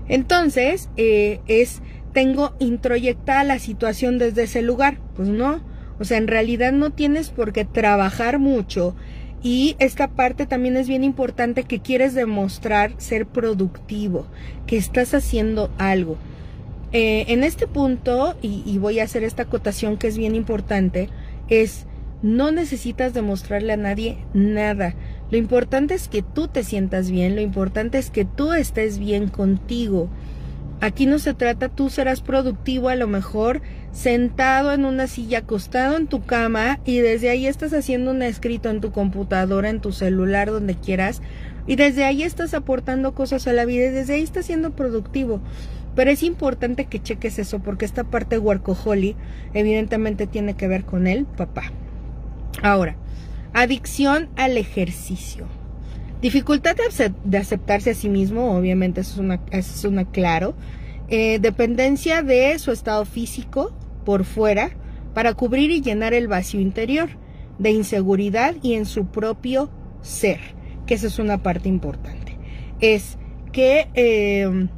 [0.09, 4.99] Entonces, eh, es, tengo introyectada la situación desde ese lugar.
[5.17, 5.61] Pues no,
[5.99, 8.95] o sea, en realidad no tienes por qué trabajar mucho.
[9.43, 14.27] Y esta parte también es bien importante que quieres demostrar ser productivo,
[14.67, 16.17] que estás haciendo algo.
[16.93, 21.11] Eh, en este punto, y, y voy a hacer esta acotación que es bien importante,
[21.49, 21.87] es
[22.23, 24.95] no necesitas demostrarle a nadie nada.
[25.31, 29.29] Lo importante es que tú te sientas bien, lo importante es que tú estés bien
[29.29, 30.09] contigo.
[30.81, 33.61] Aquí no se trata, tú serás productivo a lo mejor
[33.95, 38.69] sentado en una silla, acostado en tu cama y desde ahí estás haciendo un escrito
[38.69, 41.23] en tu computadora, en tu celular, donde quieras
[41.67, 45.41] y desde ahí estás aportando cosas a la vida y desde ahí estás siendo productivo.
[45.95, 49.17] Pero es importante que cheques eso porque esta parte workaholic
[49.55, 51.63] evidentemente tiene que ver con el papá.
[52.63, 52.97] Ahora,
[53.53, 55.47] adicción al ejercicio.
[56.21, 56.75] Dificultad
[57.25, 60.55] de, aceptarse a sí mismo, obviamente eso es una, claro.
[61.09, 63.73] Eh, dependencia de su estado físico
[64.05, 64.71] por fuera
[65.15, 67.11] para cubrir y llenar el vacío interior
[67.59, 69.71] de inseguridad y en su propio
[70.03, 70.41] ser,
[70.87, 72.37] que esa es una parte importante.
[72.81, 73.17] Es
[73.53, 74.69] que eh,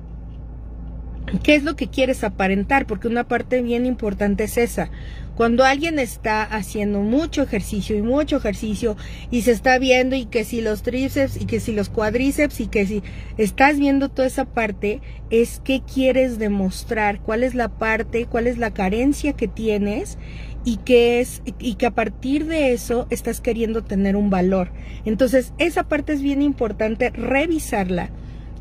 [1.43, 2.87] ¿Qué es lo que quieres aparentar?
[2.87, 4.91] Porque una parte bien importante es esa.
[5.37, 8.97] Cuando alguien está haciendo mucho ejercicio y mucho ejercicio
[9.31, 12.69] y se está viendo y que si los tríceps y que si los cuadríceps y
[12.69, 13.03] que si
[13.37, 18.57] estás viendo toda esa parte, es qué quieres demostrar, cuál es la parte, cuál es
[18.57, 20.17] la carencia que tienes
[20.65, 24.73] y que es y que a partir de eso estás queriendo tener un valor.
[25.05, 28.09] Entonces, esa parte es bien importante revisarla,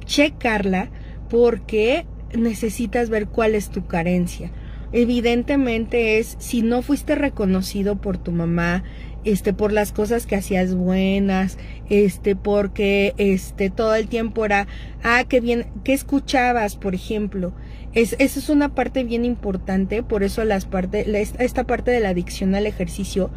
[0.03, 0.89] checarla
[1.29, 2.05] porque
[2.38, 4.51] necesitas ver cuál es tu carencia.
[4.91, 8.84] Evidentemente es si no fuiste reconocido por tu mamá,
[9.24, 11.58] este por las cosas que hacías buenas,
[11.89, 14.67] este porque este todo el tiempo era
[15.04, 17.54] ah qué bien qué escuchabas, por ejemplo.
[17.93, 21.06] Es, esa es una parte bien importante, por eso las parte,
[21.39, 23.32] esta parte de la adicción al ejercicio,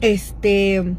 [0.00, 0.94] este,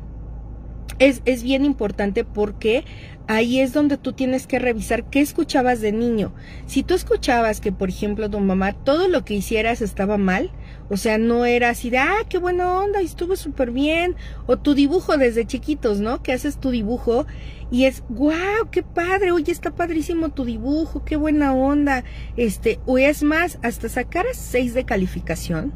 [0.99, 2.85] es, es bien importante porque
[3.27, 6.33] ahí es donde tú tienes que revisar qué escuchabas de niño.
[6.67, 10.51] Si tú escuchabas que, por ejemplo, tu mamá, todo lo que hicieras estaba mal,
[10.89, 14.75] o sea, no era así de, ah, qué buena onda, estuvo súper bien, o tu
[14.75, 16.21] dibujo desde chiquitos, ¿no?
[16.21, 17.25] Que haces tu dibujo
[17.71, 22.03] y es, wow, qué padre, oye, está padrísimo tu dibujo, qué buena onda,
[22.37, 25.73] este, o es más, hasta sacar seis de calificación,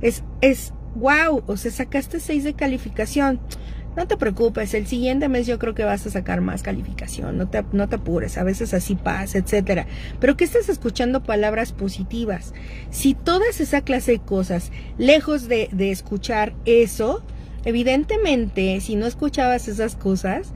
[0.00, 3.40] es, es, wow, o sea, sacaste seis de calificación
[3.96, 7.48] no te preocupes, el siguiente mes yo creo que vas a sacar más calificación, no
[7.48, 9.86] te, no te apures, a veces así pasa, etcétera.
[10.20, 12.54] Pero que estés escuchando palabras positivas.
[12.90, 17.22] Si todas esa clase de cosas, lejos de, de escuchar eso,
[17.64, 20.52] evidentemente, si no escuchabas esas cosas,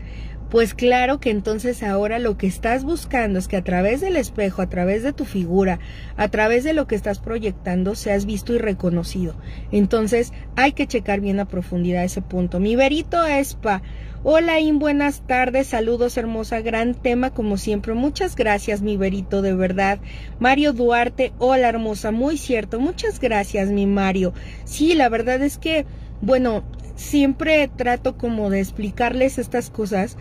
[0.50, 4.62] pues claro que entonces ahora lo que estás buscando es que a través del espejo,
[4.62, 5.80] a través de tu figura,
[6.16, 9.34] a través de lo que estás proyectando, seas visto y reconocido.
[9.72, 12.60] Entonces hay que checar bien a profundidad ese punto.
[12.60, 13.82] Mi verito Espa.
[14.28, 17.94] Hola In, buenas tardes, saludos hermosa, gran tema como siempre.
[17.94, 20.00] Muchas gracias mi verito, de verdad.
[20.40, 22.80] Mario Duarte, hola hermosa, muy cierto.
[22.80, 24.32] Muchas gracias mi Mario.
[24.64, 25.86] Sí, la verdad es que,
[26.20, 30.16] bueno, siempre trato como de explicarles estas cosas,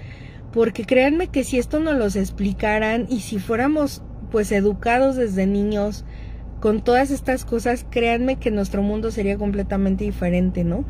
[0.51, 6.05] porque créanme que si esto nos los explicaran y si fuéramos pues educados desde niños
[6.60, 10.86] con todas estas cosas, créanme que nuestro mundo sería completamente diferente, ¿no?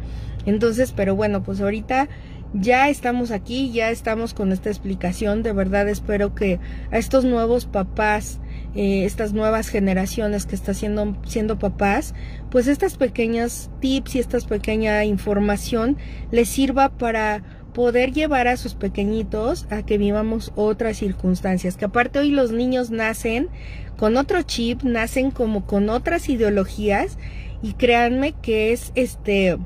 [0.45, 2.07] Entonces, pero bueno, pues ahorita
[2.53, 5.43] ya estamos aquí, ya estamos con esta explicación.
[5.43, 6.59] De verdad espero que
[6.91, 8.39] a estos nuevos papás,
[8.75, 12.13] eh, estas nuevas generaciones que están siendo, siendo papás,
[12.51, 15.97] pues estas pequeñas tips y esta pequeña información
[16.31, 21.77] les sirva para poder llevar a sus pequeñitos a que vivamos otras circunstancias.
[21.77, 23.49] Que aparte hoy los niños nacen
[23.97, 27.17] con otro chip, nacen como con otras ideologías
[27.61, 29.57] y créanme que es este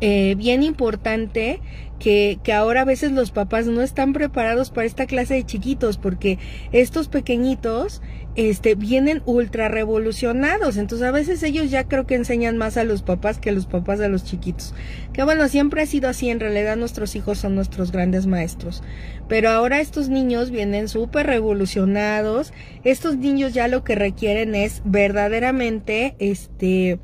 [0.00, 1.60] eh, bien importante
[1.98, 5.98] que, que, ahora a veces los papás no están preparados para esta clase de chiquitos
[5.98, 6.38] porque
[6.72, 8.00] estos pequeñitos
[8.36, 10.76] este, vienen ultra revolucionados.
[10.76, 13.66] Entonces a veces ellos ya creo que enseñan más a los papás que a los
[13.66, 14.74] papás a los chiquitos.
[15.12, 16.30] Que bueno, siempre ha sido así.
[16.30, 18.82] En realidad nuestros hijos son nuestros grandes maestros.
[19.28, 22.52] Pero ahora estos niños vienen súper revolucionados.
[22.84, 27.00] Estos niños ya lo que requieren es verdaderamente, este,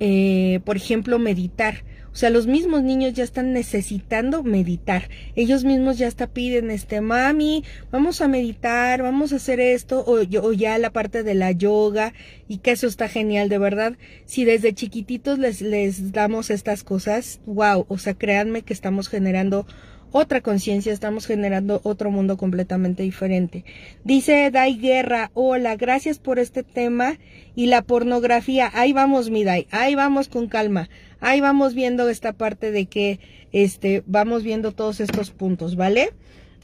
[0.00, 1.84] eh, por ejemplo, meditar
[2.16, 5.10] o sea, los mismos niños ya están necesitando meditar.
[5.34, 10.20] Ellos mismos ya hasta piden, este, mami, vamos a meditar, vamos a hacer esto, o,
[10.22, 12.14] o ya la parte de la yoga,
[12.48, 13.98] y que eso está genial, de verdad.
[14.24, 19.66] Si desde chiquititos les, les damos estas cosas, wow, o sea, créanme que estamos generando
[20.10, 23.66] otra conciencia, estamos generando otro mundo completamente diferente.
[24.04, 27.18] Dice Dai Guerra, hola, gracias por este tema
[27.54, 28.70] y la pornografía.
[28.72, 30.88] Ahí vamos, mi Dai, ahí vamos con calma.
[31.20, 33.20] Ahí vamos viendo esta parte de que,
[33.52, 36.10] este, vamos viendo todos estos puntos, ¿vale?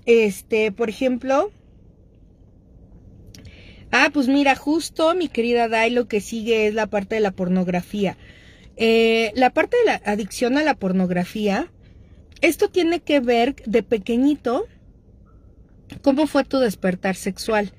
[0.04, 1.50] Este, por ejemplo,
[3.90, 7.30] ah, pues mira, justo mi querida Dai, lo que sigue es la parte de la
[7.30, 8.16] pornografía.
[8.76, 11.70] Eh, la parte de la adicción a la pornografía,
[12.40, 14.66] esto tiene que ver de pequeñito
[16.00, 17.72] cómo fue tu despertar sexual.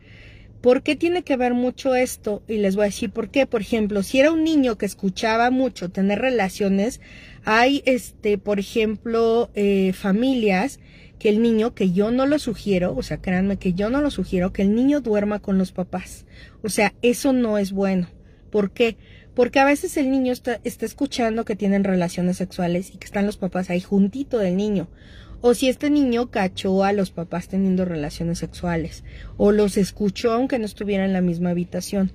[0.63, 2.41] ¿Por qué tiene que ver mucho esto?
[2.47, 3.45] Y les voy a decir por qué.
[3.45, 7.01] Por ejemplo, si era un niño que escuchaba mucho tener relaciones,
[7.43, 10.79] hay, este, por ejemplo, eh, familias
[11.19, 14.09] que el niño, que yo no lo sugiero, o sea, créanme que yo no lo
[14.09, 16.25] sugiero, que el niño duerma con los papás.
[16.61, 18.07] O sea, eso no es bueno.
[18.49, 18.95] ¿Por qué?
[19.35, 23.25] Porque a veces el niño está, está escuchando que tienen relaciones sexuales y que están
[23.25, 24.87] los papás ahí juntito del niño.
[25.45, 29.03] O si este niño cachó a los papás teniendo relaciones sexuales.
[29.35, 32.13] O los escuchó aunque no estuviera en la misma habitación.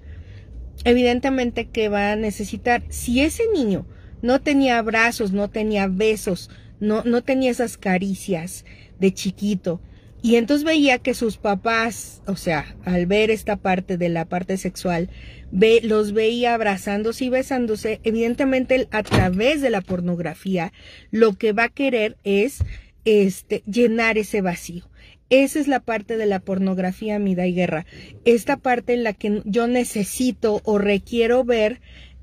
[0.85, 3.87] Evidentemente que va a necesitar, si ese niño
[4.23, 6.49] no tenía abrazos, no tenía besos,
[6.81, 8.65] no, no tenía esas caricias
[8.99, 9.83] de chiquito,
[10.23, 14.57] Y entonces veía que sus papás, o sea, al ver esta parte de la parte
[14.57, 15.11] sexual,
[15.53, 18.01] ve, los veía abrazándose y besándose.
[18.05, 20.73] Evidentemente, a través de la pornografía,
[21.11, 22.65] lo que va a querer es
[23.09, 24.85] este, llenar ese vacío.
[25.31, 27.87] Esa es la parte de la pornografía, mida y guerra.
[28.27, 31.81] Esta parte en la que yo necesito o requiero ver,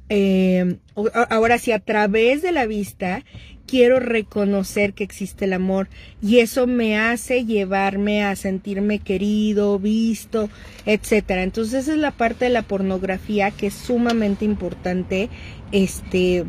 [0.10, 0.78] eh,
[1.30, 3.24] ahora sí, a través de la vista,
[3.66, 5.88] quiero reconocer que existe el amor
[6.22, 10.50] y eso me hace llevarme a sentirme querido, visto,
[10.86, 11.42] etcétera.
[11.42, 15.30] Entonces esa es la parte de la pornografía que es sumamente importante,
[15.72, 16.44] este,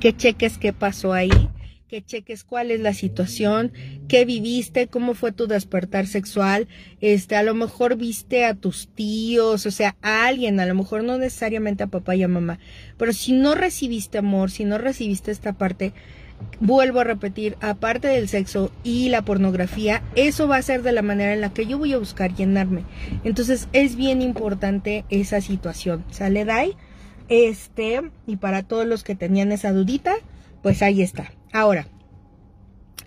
[0.00, 1.30] que cheques qué pasó ahí
[1.88, 3.72] que cheques cuál es la situación,
[4.08, 6.66] qué viviste, cómo fue tu despertar sexual,
[7.00, 11.04] este, a lo mejor viste a tus tíos, o sea, a alguien, a lo mejor
[11.04, 12.58] no necesariamente a papá y a mamá,
[12.98, 15.92] pero si no recibiste amor, si no recibiste esta parte,
[16.58, 21.02] vuelvo a repetir, aparte del sexo y la pornografía, eso va a ser de la
[21.02, 22.82] manera en la que yo voy a buscar llenarme.
[23.22, 26.04] Entonces es bien importante esa situación.
[26.10, 26.76] ¿Sale, Dai?
[27.28, 30.14] Este, y para todos los que tenían esa dudita,
[30.62, 31.30] pues ahí está.
[31.56, 31.88] Ahora,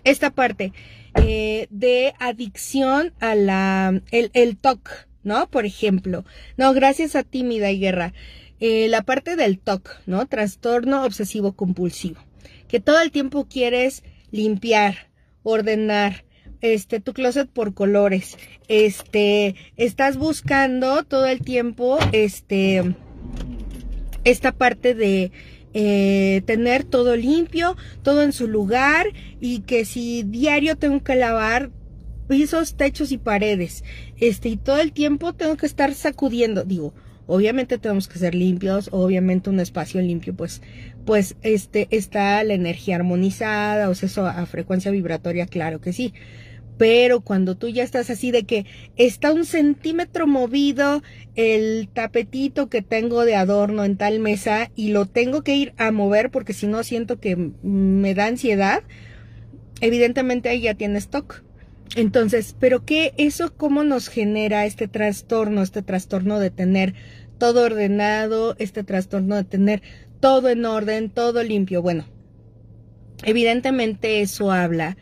[0.02, 0.72] esta parte
[1.14, 4.90] eh, de adicción a la, el, el TOC,
[5.22, 5.48] ¿no?
[5.48, 6.24] Por ejemplo,
[6.56, 8.12] no, gracias a ti, y guerra.
[8.58, 10.26] Eh, la parte del TOC, ¿no?
[10.26, 12.24] Trastorno obsesivo compulsivo.
[12.66, 14.96] Que todo el tiempo quieres limpiar,
[15.44, 16.24] ordenar,
[16.60, 18.36] este, tu closet por colores,
[18.66, 22.96] este, estás buscando todo el tiempo, este,
[24.24, 25.30] esta parte de,
[25.74, 29.06] eh, tener todo limpio, todo en su lugar
[29.40, 31.70] y que si diario tengo que lavar
[32.28, 33.84] pisos, techos y paredes,
[34.18, 36.94] este, y todo el tiempo tengo que estar sacudiendo, digo,
[37.26, 40.62] obviamente tenemos que ser limpios, obviamente un espacio limpio, pues,
[41.04, 46.14] pues, este, está la energía armonizada, o sea, eso a frecuencia vibratoria, claro que sí,
[46.80, 48.64] pero cuando tú ya estás así de que
[48.96, 51.02] está un centímetro movido
[51.34, 55.92] el tapetito que tengo de adorno en tal mesa y lo tengo que ir a
[55.92, 58.82] mover porque si no siento que me da ansiedad,
[59.82, 61.42] evidentemente ahí ya tienes stock.
[61.96, 66.94] Entonces, pero qué eso cómo nos genera este trastorno, este trastorno de tener
[67.36, 69.82] todo ordenado, este trastorno de tener
[70.18, 71.82] todo en orden, todo limpio.
[71.82, 72.06] Bueno,
[73.22, 74.96] evidentemente eso habla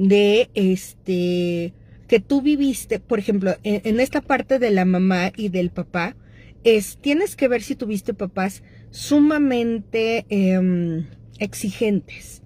[0.00, 1.74] de este
[2.08, 6.16] que tú viviste, por ejemplo, en, esta parte de la mamá y del papá,
[6.64, 11.06] es tienes que ver si tuviste papás sumamente em,
[11.38, 12.42] exigentes.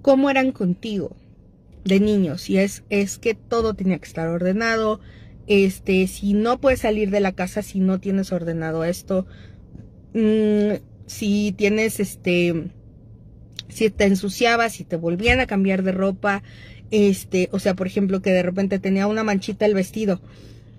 [0.00, 1.14] ¿Cómo eran contigo
[1.84, 2.48] de niños?
[2.48, 5.00] Y es, es que todo tenía que estar ordenado.
[5.46, 9.26] Este, si no puedes salir de la casa si no tienes ordenado esto.
[10.14, 10.76] Mm,
[11.06, 12.70] si tienes este
[13.68, 16.42] si te ensuciabas, si te volvían a cambiar de ropa,
[16.90, 20.20] este, o sea, por ejemplo, que de repente tenía una manchita el vestido.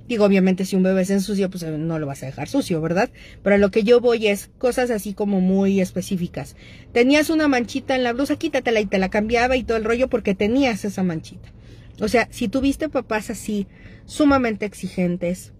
[0.07, 2.79] Digo, obviamente si un bebé se ensucia, pues eh, no lo vas a dejar sucio,
[2.79, 3.09] ¿verdad?
[3.43, 6.55] Pero a lo que yo voy es cosas así como muy específicas.
[6.93, 10.07] Tenías una manchita en la blusa, quítatela y te la cambiaba y todo el rollo
[10.07, 11.51] porque tenías esa manchita.
[11.99, 13.67] O sea, si tuviste papás así,
[14.05, 15.51] sumamente exigentes,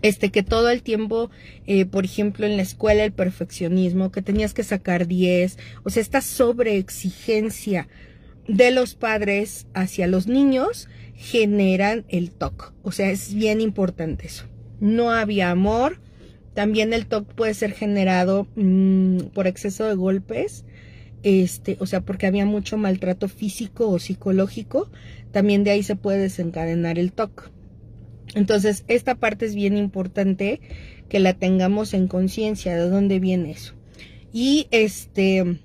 [0.00, 1.30] este que todo el tiempo,
[1.66, 6.00] eh, por ejemplo, en la escuela el perfeccionismo, que tenías que sacar 10, o sea,
[6.00, 7.86] esta sobreexigencia
[8.50, 12.72] de los padres hacia los niños generan el TOC.
[12.82, 14.46] O sea, es bien importante eso.
[14.80, 16.00] No había amor.
[16.54, 20.64] También el TOC puede ser generado mm, por exceso de golpes.
[21.22, 24.90] Este, o sea, porque había mucho maltrato físico o psicológico.
[25.30, 27.50] También de ahí se puede desencadenar el TOC.
[28.34, 30.60] Entonces, esta parte es bien importante
[31.08, 33.74] que la tengamos en conciencia de dónde viene eso.
[34.32, 35.58] Y este,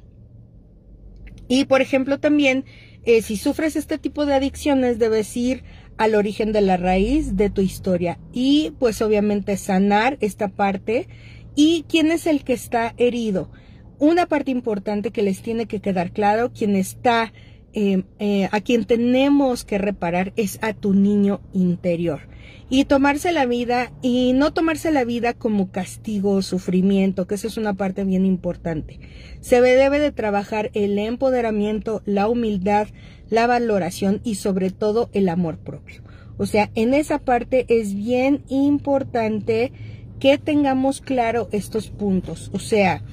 [1.48, 2.66] y por ejemplo también,
[3.06, 5.64] eh, si sufres este tipo de adicciones, debes ir
[5.98, 11.08] al origen de la raíz de tu historia y pues obviamente sanar esta parte
[11.56, 13.50] y quién es el que está herido.
[13.98, 17.32] Una parte importante que les tiene que quedar claro, quien está,
[17.76, 22.22] eh, eh, a quien tenemos que reparar es a tu niño interior
[22.70, 27.48] y tomarse la vida y no tomarse la vida como castigo o sufrimiento, que eso
[27.48, 29.00] es una parte bien importante.
[29.42, 32.88] Se debe de trabajar el empoderamiento, la humildad,
[33.30, 36.02] la valoración y sobre todo el amor propio.
[36.38, 39.72] O sea, en esa parte es bien importante
[40.20, 42.50] que tengamos claro estos puntos.
[42.54, 43.04] O sea,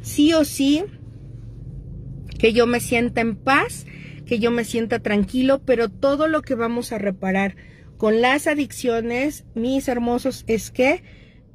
[0.00, 0.84] sí o sí,
[2.38, 3.86] que yo me sienta en paz,
[4.28, 7.56] que yo me sienta tranquilo, pero todo lo que vamos a reparar
[7.96, 11.02] con las adicciones, mis hermosos, es que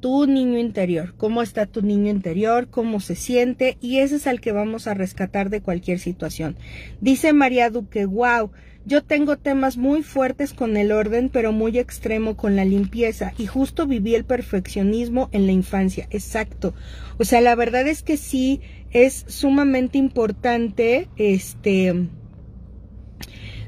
[0.00, 4.40] tu niño interior, cómo está tu niño interior, cómo se siente y ese es el
[4.40, 6.56] que vamos a rescatar de cualquier situación.
[7.00, 8.50] Dice María Duque, wow,
[8.84, 13.46] yo tengo temas muy fuertes con el orden, pero muy extremo con la limpieza y
[13.46, 16.08] justo viví el perfeccionismo en la infancia.
[16.10, 16.74] Exacto.
[17.18, 18.60] O sea, la verdad es que sí
[18.90, 22.08] es sumamente importante este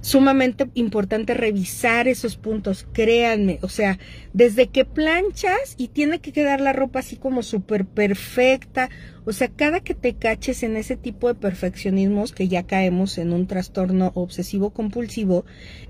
[0.07, 3.99] sumamente importante revisar esos puntos, créanme, o sea,
[4.33, 8.89] desde que planchas y tiene que quedar la ropa así como súper perfecta,
[9.25, 13.33] o sea, cada que te caches en ese tipo de perfeccionismos que ya caemos en
[13.33, 15.45] un trastorno obsesivo compulsivo,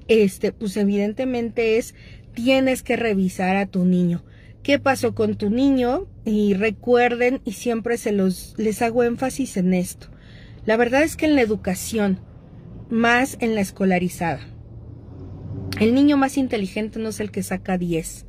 [0.08, 1.94] este, pues evidentemente es,
[2.32, 4.24] tienes que revisar a tu niño.
[4.62, 6.06] ¿Qué pasó con tu niño?
[6.24, 10.08] Y recuerden, y siempre se los, les hago énfasis en esto.
[10.64, 12.18] La verdad es que en la educación,
[12.90, 14.40] más en la escolarizada.
[15.80, 18.26] El niño más inteligente no es el que saca 10.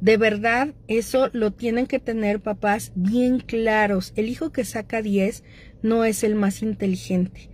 [0.00, 4.12] De verdad, eso lo tienen que tener papás bien claros.
[4.16, 5.42] El hijo que saca 10
[5.82, 7.50] no es el más inteligente.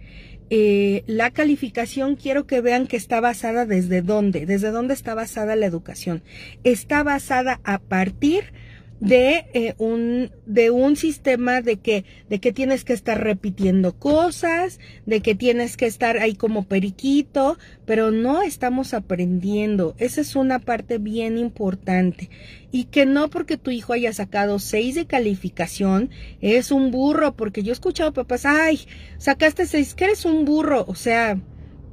[0.52, 5.54] Eh, la calificación quiero que vean que está basada desde dónde, desde dónde está basada
[5.54, 6.24] la educación.
[6.64, 8.52] Está basada a partir
[9.00, 14.78] de eh, un de un sistema de que de que tienes que estar repitiendo cosas
[15.06, 19.96] de que tienes que estar ahí como periquito pero no estamos aprendiendo.
[19.98, 22.30] Esa es una parte bien importante.
[22.70, 27.64] Y que no porque tu hijo haya sacado seis de calificación es un burro porque
[27.64, 28.86] yo he escuchado papás ay
[29.18, 31.40] sacaste seis que eres un burro o sea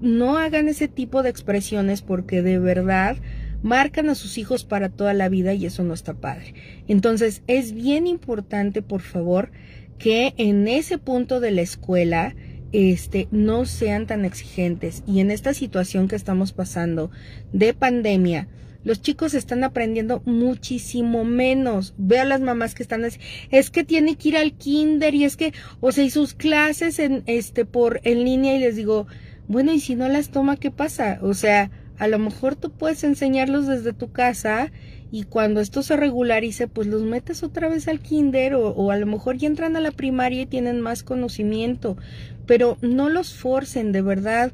[0.02, 3.18] no hagan ese tipo de expresiones porque de verdad
[3.64, 6.54] marcan a sus hijos para toda la vida y eso no está padre.
[6.88, 9.52] Entonces es bien importante, por favor,
[9.98, 12.36] que en ese punto de la escuela
[12.72, 15.04] este, no sean tan exigentes.
[15.08, 17.12] Y en esta situación que estamos pasando
[17.54, 18.48] de pandemia,
[18.84, 21.94] los chicos están aprendiendo muchísimo menos.
[21.98, 23.20] Veo a las mamás que están así,
[23.52, 27.00] es que tiene que ir al kinder y es que, o sea, y sus clases
[27.00, 29.08] en, este, por, en línea y les digo,
[29.48, 31.20] bueno, y si no las toma, ¿qué pasa?
[31.22, 34.72] O sea, a lo mejor tú puedes enseñarlos desde tu casa
[35.12, 39.06] y cuando esto se regularice, pues los metes otra vez al kinder o, a lo
[39.06, 41.98] mejor ya entran a la primaria y tienen más conocimiento,
[42.46, 44.52] pero no los forcen, de verdad.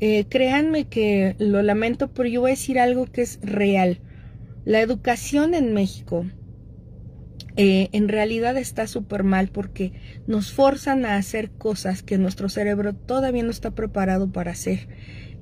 [0.00, 4.00] Eh, créanme que lo lamento, pero yo voy a decir algo que es real.
[4.64, 6.24] La educación en México
[7.56, 9.92] eh, en realidad está súper mal porque
[10.26, 14.88] nos forzan a hacer cosas que nuestro cerebro todavía no está preparado para hacer.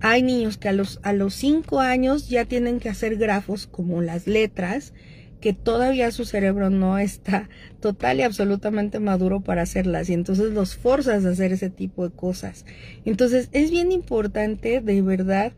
[0.01, 4.01] Hay niños que a los, a los cinco años ya tienen que hacer grafos como
[4.01, 4.93] las letras,
[5.41, 7.49] que todavía su cerebro no está
[7.81, 12.15] total y absolutamente maduro para hacerlas y entonces los forzas a hacer ese tipo de
[12.15, 12.65] cosas.
[13.05, 15.53] Entonces es bien importante de verdad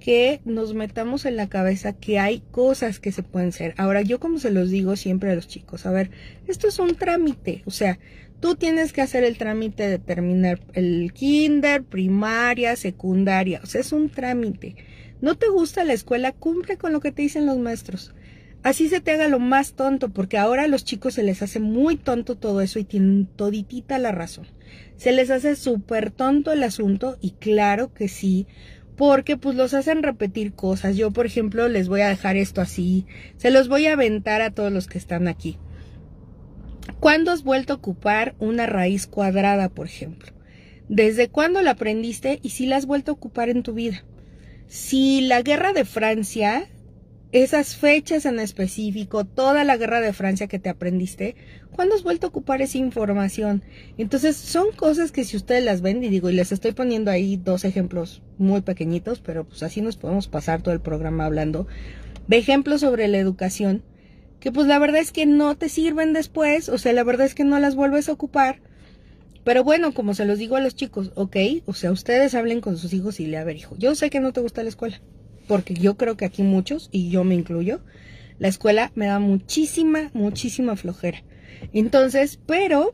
[0.00, 3.74] que nos metamos en la cabeza que hay cosas que se pueden hacer.
[3.76, 6.10] Ahora yo como se los digo siempre a los chicos, a ver,
[6.46, 7.98] esto es un trámite, o sea,
[8.40, 13.60] Tú tienes que hacer el trámite de terminar el kinder, primaria, secundaria.
[13.62, 14.76] O sea, es un trámite.
[15.20, 18.14] No te gusta la escuela, cumple con lo que te dicen los maestros.
[18.62, 21.60] Así se te haga lo más tonto, porque ahora a los chicos se les hace
[21.60, 24.48] muy tonto todo eso y tienen toditita la razón.
[24.96, 28.46] Se les hace súper tonto el asunto y claro que sí,
[28.96, 30.96] porque pues los hacen repetir cosas.
[30.96, 33.06] Yo, por ejemplo, les voy a dejar esto así,
[33.36, 35.58] se los voy a aventar a todos los que están aquí.
[37.00, 40.32] ¿Cuándo has vuelto a ocupar una raíz cuadrada, por ejemplo?
[40.88, 44.04] ¿Desde cuándo la aprendiste y si la has vuelto a ocupar en tu vida?
[44.68, 46.68] Si la guerra de Francia,
[47.32, 51.34] esas fechas en específico, toda la guerra de Francia que te aprendiste,
[51.72, 53.62] ¿cuándo has vuelto a ocupar esa información?
[53.98, 57.36] Entonces, son cosas que si ustedes las ven, y digo, y les estoy poniendo ahí
[57.36, 61.66] dos ejemplos muy pequeñitos, pero pues así nos podemos pasar todo el programa hablando
[62.28, 63.82] de ejemplos sobre la educación
[64.40, 67.34] que pues la verdad es que no te sirven después, o sea, la verdad es
[67.34, 68.60] que no las vuelves a ocupar.
[69.44, 72.76] Pero bueno, como se los digo a los chicos, ok, o sea, ustedes hablen con
[72.76, 75.00] sus hijos y le a ver, hijo, yo sé que no te gusta la escuela,
[75.46, 77.80] porque yo creo que aquí muchos, y yo me incluyo,
[78.38, 81.22] la escuela me da muchísima, muchísima flojera.
[81.72, 82.92] Entonces, pero,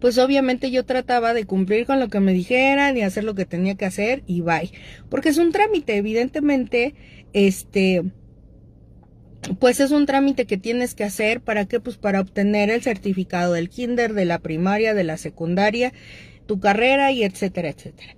[0.00, 3.44] pues obviamente yo trataba de cumplir con lo que me dijeran y hacer lo que
[3.44, 4.72] tenía que hacer y bye.
[5.08, 6.94] Porque es un trámite, evidentemente,
[7.32, 8.04] este,
[9.58, 13.52] pues es un trámite que tienes que hacer para qué pues para obtener el certificado
[13.52, 15.92] del kinder, de la primaria, de la secundaria,
[16.46, 18.16] tu carrera y etcétera, etcétera.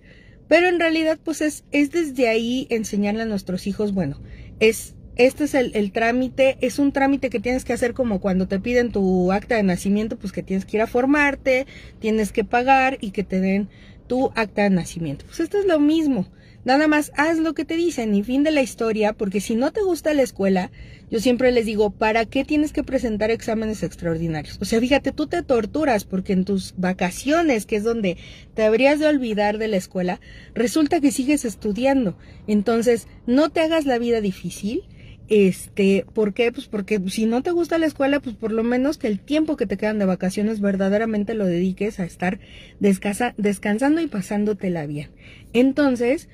[0.49, 4.21] Pero en realidad pues es, es desde ahí enseñarle a nuestros hijos, bueno,
[4.61, 8.47] es este es el, el, trámite, es un trámite que tienes que hacer como cuando
[8.47, 11.67] te piden tu acta de nacimiento, pues que tienes que ir a formarte,
[11.99, 13.69] tienes que pagar y que te den
[14.07, 15.25] tu acta de nacimiento.
[15.27, 16.29] Pues esto es lo mismo
[16.69, 19.73] Nada más haz lo que te dicen y fin de la historia, porque si no
[19.73, 20.71] te gusta la escuela,
[21.11, 24.59] yo siempre les digo, ¿para qué tienes que presentar exámenes extraordinarios?
[24.61, 28.19] O sea, fíjate, tú te torturas porque en tus vacaciones, que es donde
[28.53, 30.21] te habrías de olvidar de la escuela,
[30.53, 32.19] resulta que sigues estudiando.
[32.47, 34.83] Entonces, no te hagas la vida difícil.
[35.31, 36.53] Este, ¿por qué?
[36.53, 39.57] Pues porque si no te gusta la escuela, pues por lo menos que el tiempo
[39.57, 42.41] que te quedan de vacaciones verdaderamente lo dediques a estar
[42.79, 45.09] descansando y pasándotela bien.
[45.55, 46.29] Entonces,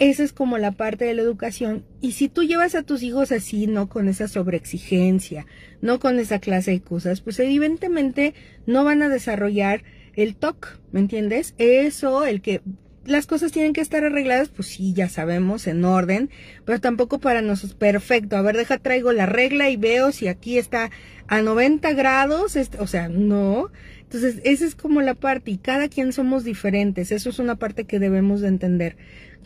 [0.00, 1.84] esa es como la parte de la educación.
[2.00, 5.46] Y si tú llevas a tus hijos así, no con esa sobreexigencia,
[5.82, 8.32] no con esa clase de cosas, pues evidentemente
[8.66, 9.84] no van a desarrollar
[10.16, 11.54] el TOC, ¿me entiendes?
[11.58, 12.62] Eso, el que
[13.04, 16.30] las cosas tienen que estar arregladas, pues sí, ya sabemos, en orden,
[16.64, 20.56] pero tampoco para nosotros, perfecto, a ver, deja, traigo la regla y veo si aquí
[20.56, 20.90] está
[21.26, 23.70] a 90 grados, este, o sea, no.
[24.02, 27.84] Entonces, esa es como la parte, y cada quien somos diferentes, eso es una parte
[27.84, 28.96] que debemos de entender.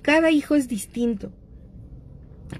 [0.05, 1.33] Cada hijo es distinto.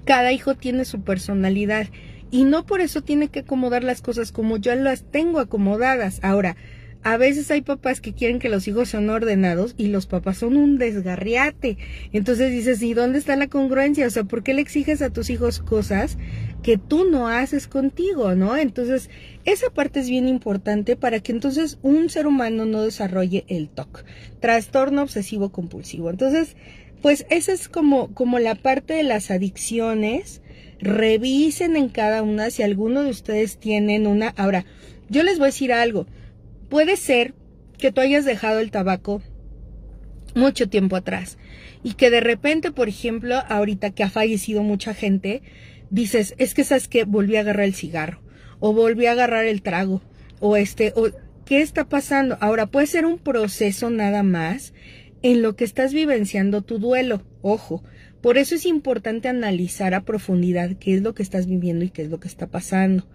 [0.03, 1.85] Cada hijo tiene su personalidad
[2.31, 6.19] y no por eso tiene que acomodar las cosas como yo las tengo acomodadas.
[6.23, 6.55] Ahora,
[7.03, 10.57] a veces hay papás que quieren que los hijos sean ordenados y los papás son
[10.57, 11.77] un desgarriate.
[12.13, 14.07] Entonces dices, ¿y dónde está la congruencia?
[14.07, 16.17] O sea, ¿por qué le exiges a tus hijos cosas
[16.63, 18.57] que tú no haces contigo, no?
[18.57, 19.11] Entonces,
[19.43, 24.03] esa parte es bien importante para que entonces un ser humano no desarrolle el TOC,
[24.39, 26.09] trastorno obsesivo compulsivo.
[26.09, 26.55] Entonces,
[27.01, 30.41] pues esa es como, como la parte de las adicciones.
[30.79, 34.33] Revisen en cada una si alguno de ustedes tienen una.
[34.37, 34.65] Ahora,
[35.09, 36.05] yo les voy a decir algo.
[36.69, 37.33] Puede ser
[37.77, 39.21] que tú hayas dejado el tabaco
[40.35, 41.37] mucho tiempo atrás
[41.83, 45.41] y que de repente, por ejemplo, ahorita que ha fallecido mucha gente,
[45.89, 48.21] dices, es que sabes que volví a agarrar el cigarro
[48.59, 50.01] o volví a agarrar el trago
[50.39, 51.09] o este, o
[51.45, 52.37] ¿qué está pasando?
[52.41, 54.73] Ahora puede ser un proceso nada más
[55.25, 57.23] en lo que estás vivenciando tu duelo.
[57.41, 57.83] Ojo,
[58.21, 62.03] por eso es importante analizar a profundidad qué es lo que estás viviendo y qué
[62.03, 63.07] es lo que está pasando.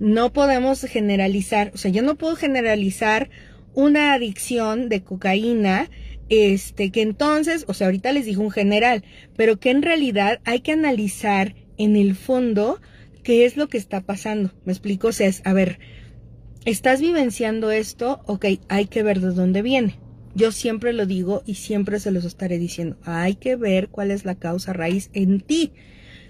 [0.00, 3.30] No podemos generalizar, o sea, yo no puedo generalizar
[3.74, 5.88] una adicción de cocaína,
[6.30, 9.04] este, que entonces, o sea, ahorita les digo un general,
[9.36, 12.80] pero que en realidad hay que analizar en el fondo
[13.22, 14.50] qué es lo que está pasando.
[14.64, 15.08] ¿Me explico?
[15.08, 15.78] O sea, es, a ver,
[16.64, 18.22] ¿estás vivenciando esto?
[18.26, 20.05] Ok, hay que ver de dónde viene.
[20.36, 22.98] Yo siempre lo digo y siempre se los estaré diciendo.
[23.04, 25.72] Hay que ver cuál es la causa raíz en ti.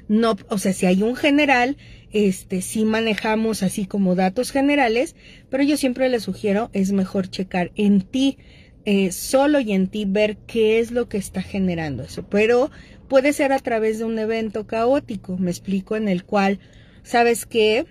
[0.07, 1.77] No, o sea, si hay un general,
[2.13, 5.17] este, sí manejamos así como datos generales,
[5.51, 8.39] pero yo siempre les sugiero, es mejor checar en ti,
[8.85, 12.25] eh, solo y en ti, ver qué es lo que está generando eso.
[12.29, 12.71] Pero
[13.09, 16.61] puede ser a través de un evento caótico, me explico, en el cual,
[17.03, 17.87] ¿sabes qué?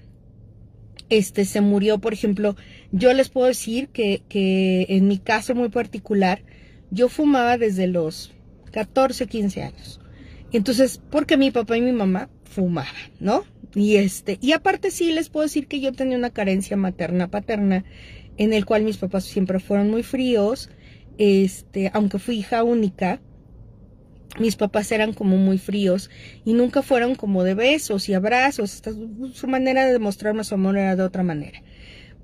[1.10, 2.56] Este se murió, por ejemplo,
[2.91, 6.41] yo les puedo decir que, que en mi caso muy particular,
[6.91, 8.34] yo fumaba desde los
[8.72, 9.99] 14, 15 años.
[10.51, 13.43] Entonces, porque mi papá y mi mamá fumaban, ¿no?
[13.74, 17.84] Y este, y aparte sí les puedo decir que yo tenía una carencia materna paterna
[18.38, 20.70] en el cual mis papás siempre fueron muy fríos,
[21.18, 23.20] este, aunque fui hija única,
[24.39, 26.09] mis papás eran como muy fríos
[26.43, 28.82] y nunca fueron como de besos y abrazos.
[29.34, 31.61] su manera de demostrarme su amor era de otra manera.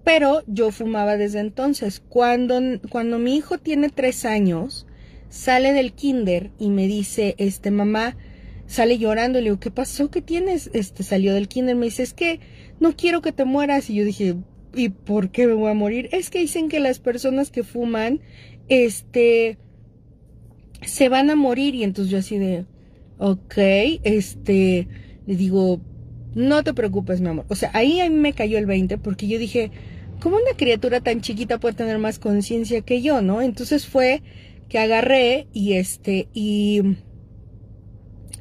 [0.04, 2.02] Pero yo fumaba desde entonces.
[2.10, 4.88] Cuando, cuando mi hijo tiene tres años,
[5.30, 8.18] sale del kinder y me dice, este mamá,
[8.66, 10.10] sale llorando, le digo, ¿qué pasó?
[10.10, 10.70] ¿Qué tienes?
[10.74, 12.40] Este salió del kinder, me dice, es que
[12.80, 13.90] no quiero que te mueras.
[13.90, 14.36] Y yo dije,
[14.74, 16.10] ¿y por qué me voy a morir?
[16.12, 18.22] Es que dicen que las personas que fuman,
[18.70, 19.58] este,
[20.82, 21.76] se van a morir.
[21.76, 22.66] Y entonces yo así de,
[23.18, 23.58] ok,
[24.04, 24.88] este,
[25.26, 25.82] le digo,
[26.34, 27.46] no te preocupes, mi amor.
[27.50, 29.72] O sea, ahí a mí me cayó el 20 porque yo dije,
[30.20, 33.42] ¿cómo una criatura tan chiquita puede tener más conciencia que yo, no?
[33.42, 34.22] Entonces fue
[34.70, 36.82] que agarré y este, y,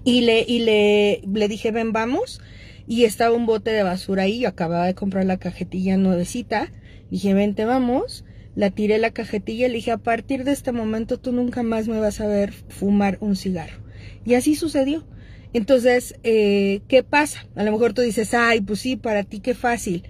[0.04, 2.40] y le, y le, le dije, ven, vamos.
[2.86, 6.72] Y estaba un bote de basura ahí, yo acababa de comprar la cajetilla nuevecita.
[7.10, 8.24] Dije, vente, vamos
[8.54, 11.88] la tiré la cajetilla y le dije, a partir de este momento tú nunca más
[11.88, 13.80] me vas a ver fumar un cigarro.
[14.24, 15.06] Y así sucedió.
[15.52, 17.46] Entonces, eh, ¿qué pasa?
[17.56, 20.04] A lo mejor tú dices, ay, pues sí, para ti qué fácil.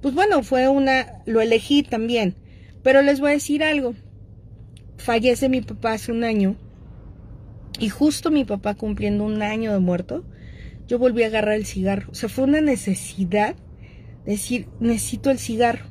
[0.00, 2.34] Pues bueno, fue una, lo elegí también.
[2.82, 3.94] Pero les voy a decir algo.
[4.98, 6.56] Fallece mi papá hace un año
[7.78, 10.24] y justo mi papá cumpliendo un año de muerto,
[10.86, 12.08] yo volví a agarrar el cigarro.
[12.10, 13.56] O sea, fue una necesidad
[14.24, 15.86] decir, necesito el cigarro.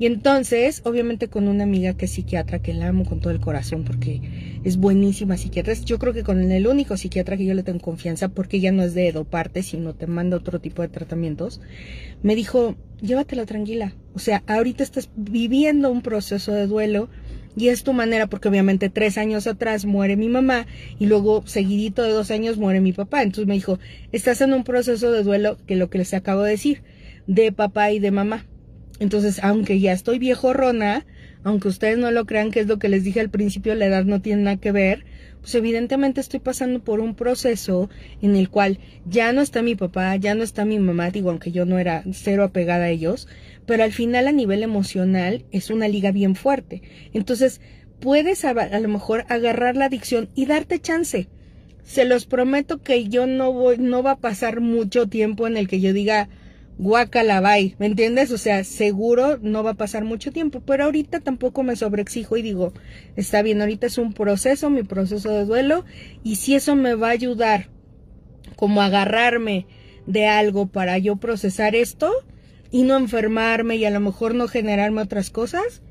[0.00, 3.38] Y entonces, obviamente con una amiga que es psiquiatra, que la amo con todo el
[3.38, 4.22] corazón porque
[4.64, 5.74] es buenísima psiquiatra.
[5.74, 8.82] Yo creo que con el único psiquiatra que yo le tengo confianza, porque ella no
[8.82, 11.60] es de doparte, sino te manda otro tipo de tratamientos,
[12.22, 13.92] me dijo, llévatela tranquila.
[14.14, 17.10] O sea, ahorita estás viviendo un proceso de duelo
[17.54, 20.66] y es tu manera, porque obviamente tres años atrás muere mi mamá
[20.98, 23.22] y luego seguidito de dos años muere mi papá.
[23.22, 23.78] Entonces me dijo,
[24.12, 26.84] estás en un proceso de duelo que lo que les acabo de decir,
[27.26, 28.46] de papá y de mamá.
[29.00, 31.06] Entonces, aunque ya estoy viejo rona,
[31.42, 34.04] aunque ustedes no lo crean que es lo que les dije al principio, la edad
[34.04, 35.04] no tiene nada que ver,
[35.40, 37.88] pues evidentemente estoy pasando por un proceso
[38.20, 41.50] en el cual ya no está mi papá, ya no está mi mamá, digo, aunque
[41.50, 43.26] yo no era cero apegada a ellos,
[43.64, 46.82] pero al final a nivel emocional es una liga bien fuerte.
[47.14, 47.62] Entonces,
[48.00, 51.28] puedes a, a lo mejor agarrar la adicción y darte chance.
[51.84, 55.68] Se los prometo que yo no voy, no va a pasar mucho tiempo en el
[55.68, 56.28] que yo diga,
[56.78, 58.30] guacala, bye, ¿me entiendes?
[58.30, 62.42] O sea, seguro no va a pasar mucho tiempo, pero ahorita tampoco me sobreexijo y
[62.42, 62.72] digo,
[63.16, 65.84] está bien, ahorita es un proceso, mi proceso de duelo,
[66.22, 67.68] y si eso me va a ayudar
[68.56, 69.66] como agarrarme
[70.06, 72.10] de algo para yo procesar esto
[72.70, 75.82] y no enfermarme y a lo mejor no generarme otras cosas,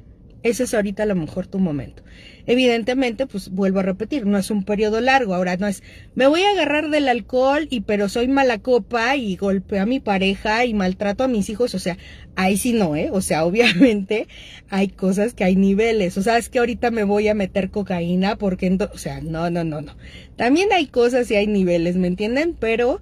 [0.43, 2.03] ese es ahorita a lo mejor tu momento.
[2.45, 5.83] Evidentemente, pues vuelvo a repetir, no es un periodo largo, ahora no es,
[6.15, 9.99] me voy a agarrar del alcohol y pero soy mala copa y golpeo a mi
[9.99, 11.97] pareja y maltrato a mis hijos, o sea,
[12.35, 13.09] ahí sí no, ¿eh?
[13.11, 14.27] O sea, obviamente
[14.69, 18.37] hay cosas que hay niveles, o sea, es que ahorita me voy a meter cocaína
[18.37, 19.95] porque, o sea, no, no, no, no.
[20.35, 22.55] También hay cosas y hay niveles, ¿me entienden?
[22.59, 23.01] Pero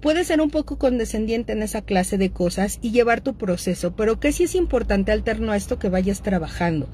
[0.00, 4.20] puedes ser un poco condescendiente en esa clase de cosas y llevar tu proceso, pero
[4.20, 6.88] que sí es importante alterno a esto que vayas trabajando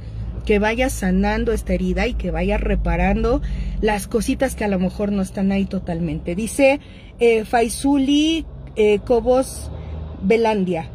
[0.45, 3.43] que vayas sanando esta herida y que vayas reparando
[3.81, 6.35] las cositas que a lo mejor no están ahí totalmente.
[6.35, 6.81] Dice
[7.21, 8.45] eh, Faisuli
[8.77, 9.71] eh, Cobos
[10.23, 10.89] Belandia.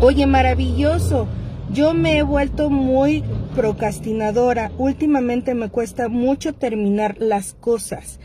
[0.00, 1.26] Oye, maravilloso.
[1.72, 3.24] Yo me he vuelto muy
[3.56, 4.70] procrastinadora.
[4.78, 8.20] Últimamente me cuesta mucho terminar las cosas.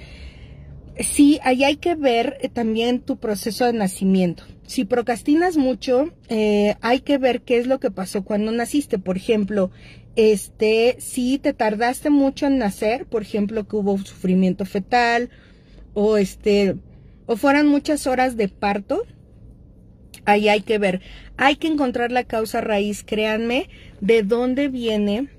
[1.03, 4.43] Sí, ahí hay que ver eh, también tu proceso de nacimiento.
[4.65, 8.99] Si procrastinas mucho, eh, hay que ver qué es lo que pasó cuando naciste.
[8.99, 9.71] Por ejemplo,
[10.15, 15.29] este, si te tardaste mucho en nacer, por ejemplo, que hubo sufrimiento fetal
[15.93, 16.75] o este,
[17.25, 19.03] o fueran muchas horas de parto,
[20.25, 21.01] ahí hay que ver.
[21.37, 25.29] Hay que encontrar la causa raíz, créanme, de dónde viene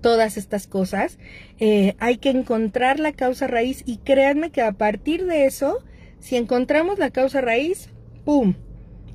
[0.00, 1.18] todas estas cosas.
[1.58, 5.84] Eh, hay que encontrar la causa raíz y créanme que a partir de eso,
[6.20, 7.90] si encontramos la causa raíz,
[8.24, 8.54] ¡pum!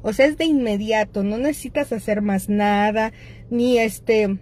[0.03, 3.13] O sea, es de inmediato, no necesitas hacer más nada,
[3.51, 4.39] ni este,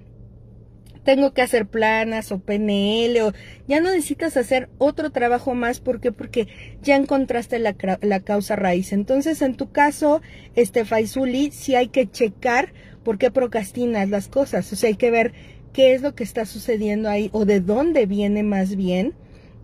[1.04, 3.34] tengo que hacer planas o PNL o
[3.68, 6.48] ya no necesitas hacer otro trabajo más porque porque
[6.82, 8.94] ya encontraste la, la causa raíz.
[8.94, 10.22] Entonces, en tu caso,
[10.56, 12.74] este Faisuli, sí hay que checar
[13.04, 14.72] por qué procrastinas las cosas.
[14.72, 15.34] O sea, hay que ver
[15.74, 19.14] qué es lo que está sucediendo ahí o de dónde viene más bien,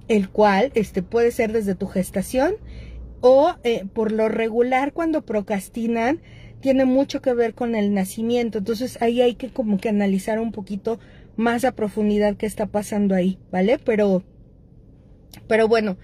[0.07, 2.55] el cual este puede ser desde tu gestación
[3.21, 6.21] o eh, por lo regular cuando procrastinan
[6.61, 8.57] tiene mucho que ver con el nacimiento.
[8.57, 10.99] Entonces ahí hay que como que analizar un poquito
[11.35, 13.77] más a profundidad qué está pasando ahí, ¿vale?
[13.77, 14.23] Pero,
[15.47, 15.97] pero bueno,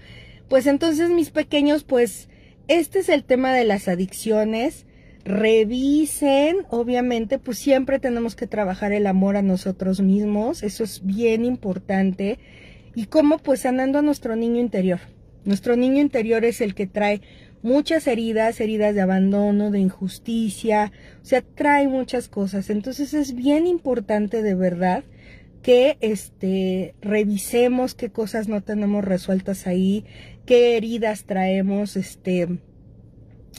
[0.48, 2.28] pues entonces mis pequeños, pues
[2.68, 4.86] este es el tema de las adicciones.
[5.24, 11.44] Revisen, obviamente, pues siempre tenemos que trabajar el amor a nosotros mismos, eso es bien
[11.44, 12.38] importante.
[12.94, 15.00] Y cómo, pues sanando a nuestro niño interior.
[15.44, 17.20] Nuestro niño interior es el que trae
[17.62, 20.92] muchas heridas, heridas de abandono, de injusticia,
[21.22, 22.70] o sea, trae muchas cosas.
[22.70, 25.04] Entonces es bien importante de verdad
[25.62, 30.04] que este revisemos qué cosas no tenemos resueltas ahí,
[30.44, 32.58] qué heridas traemos este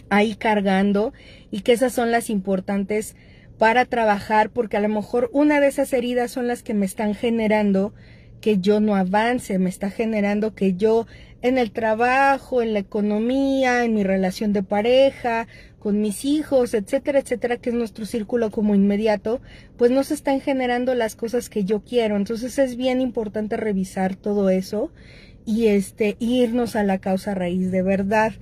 [0.09, 1.13] ahí cargando
[1.53, 3.15] y que esas son las importantes
[3.59, 7.13] para trabajar porque a lo mejor una de esas heridas son las que me están
[7.13, 7.93] generando
[8.41, 11.05] que yo no avance, me está generando que yo
[11.43, 15.47] en el trabajo, en la economía, en mi relación de pareja,
[15.77, 19.39] con mis hijos, etcétera, etcétera, que es nuestro círculo como inmediato,
[19.77, 22.17] pues no se están generando las cosas que yo quiero.
[22.17, 24.91] Entonces es bien importante revisar todo eso
[25.45, 28.33] y este irnos a la causa raíz de verdad.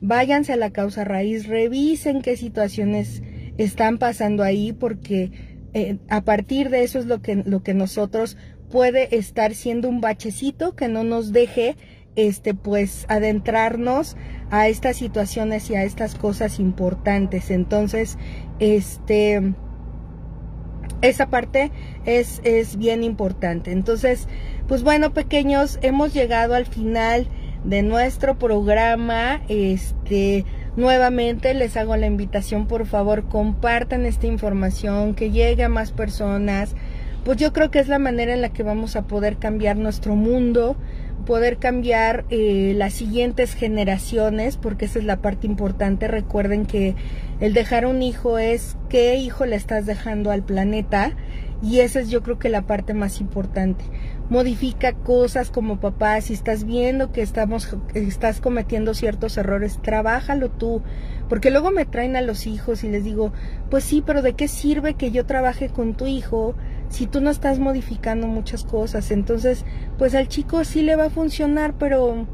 [0.00, 3.22] Váyanse a la causa raíz, revisen qué situaciones
[3.56, 5.32] están pasando ahí porque
[5.74, 8.36] eh, a partir de eso es lo que, lo que nosotros
[8.70, 11.76] puede estar siendo un bachecito que no nos deje
[12.16, 14.16] este pues adentrarnos
[14.50, 17.50] a estas situaciones y a estas cosas importantes.
[17.50, 18.18] Entonces,
[18.58, 19.54] este
[21.00, 21.70] esa parte
[22.06, 23.70] es, es bien importante.
[23.70, 24.26] Entonces,
[24.66, 27.28] pues bueno, pequeños, hemos llegado al final
[27.64, 29.42] de nuestro programa.
[29.48, 30.44] Este,
[30.76, 36.74] nuevamente les hago la invitación, por favor, compartan esta información, que llegue a más personas
[37.28, 40.16] pues yo creo que es la manera en la que vamos a poder cambiar nuestro
[40.16, 40.76] mundo,
[41.26, 46.08] poder cambiar eh, las siguientes generaciones, porque esa es la parte importante.
[46.08, 46.94] Recuerden que
[47.40, 51.12] el dejar un hijo es qué hijo le estás dejando al planeta
[51.60, 53.84] Y esa es yo creo que la parte más importante.
[54.30, 60.82] Modifica cosas como papá, si estás viendo que estamos, estás cometiendo ciertos errores, trabájalo tú.
[61.28, 63.32] Porque luego me traen a los hijos y les digo,
[63.70, 66.54] pues sí, pero ¿de qué sirve que yo trabaje con tu hijo
[66.88, 69.10] si tú no estás modificando muchas cosas?
[69.10, 69.64] Entonces,
[69.98, 72.26] pues al chico sí le va a funcionar, pero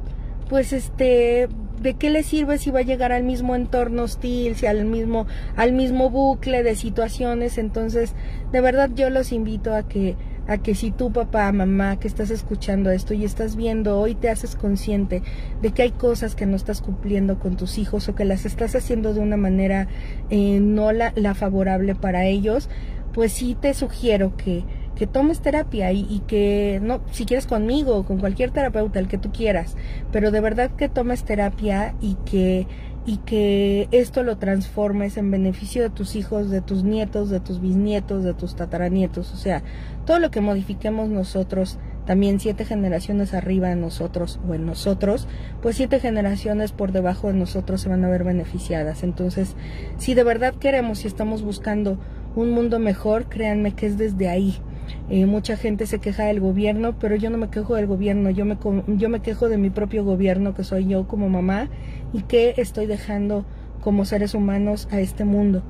[0.48, 1.48] pues este
[1.84, 5.26] ¿de qué le sirve si va a llegar al mismo entorno hostil, si al mismo,
[5.54, 7.58] al mismo bucle de situaciones?
[7.58, 8.14] Entonces,
[8.50, 10.16] de verdad yo los invito a que,
[10.48, 14.30] a que si tú papá, mamá, que estás escuchando esto y estás viendo, hoy te
[14.30, 15.22] haces consciente
[15.60, 18.74] de que hay cosas que no estás cumpliendo con tus hijos o que las estás
[18.74, 19.86] haciendo de una manera
[20.30, 22.70] eh, no la, la favorable para ellos,
[23.12, 24.64] pues sí te sugiero que,
[24.96, 29.18] que tomes terapia y, que no, si quieres conmigo o con cualquier terapeuta, el que
[29.18, 29.76] tú quieras,
[30.12, 32.66] pero de verdad que tomes terapia y que
[33.06, 37.60] y que esto lo transformes en beneficio de tus hijos, de tus nietos, de tus
[37.60, 39.62] bisnietos, de tus tataranietos, o sea,
[40.06, 45.28] todo lo que modifiquemos nosotros, también siete generaciones arriba de nosotros o en nosotros,
[45.60, 49.02] pues siete generaciones por debajo de nosotros se van a ver beneficiadas.
[49.02, 49.54] Entonces,
[49.98, 51.98] si de verdad queremos y estamos buscando
[52.36, 54.60] un mundo mejor, créanme que es desde ahí
[55.10, 58.44] eh, mucha gente se queja del gobierno, pero yo no me quejo del gobierno, yo
[58.44, 58.56] me,
[58.86, 61.68] yo me quejo de mi propio gobierno, que soy yo como mamá,
[62.12, 63.44] y que estoy dejando
[63.80, 65.62] como seres humanos a este mundo.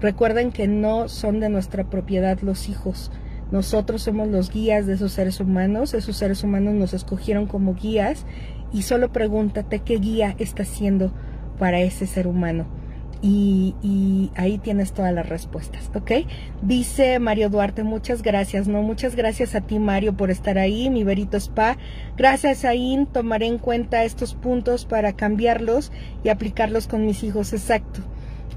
[0.00, 3.12] Recuerden que no son de nuestra propiedad los hijos.
[3.52, 8.26] Nosotros somos los guías de esos seres humanos, esos seres humanos nos escogieron como guías
[8.72, 11.12] y solo pregúntate qué guía está siendo
[11.58, 12.81] para ese ser humano
[13.22, 16.26] y, ahí tienes todas las respuestas, ¿ok?
[16.60, 18.82] Dice Mario Duarte, muchas gracias, ¿no?
[18.82, 21.76] Muchas gracias a ti, Mario, por estar ahí, mi Verito Spa.
[22.16, 25.92] Gracias, Ain, tomaré en cuenta estos puntos para cambiarlos
[26.24, 28.00] y aplicarlos con mis hijos, exacto.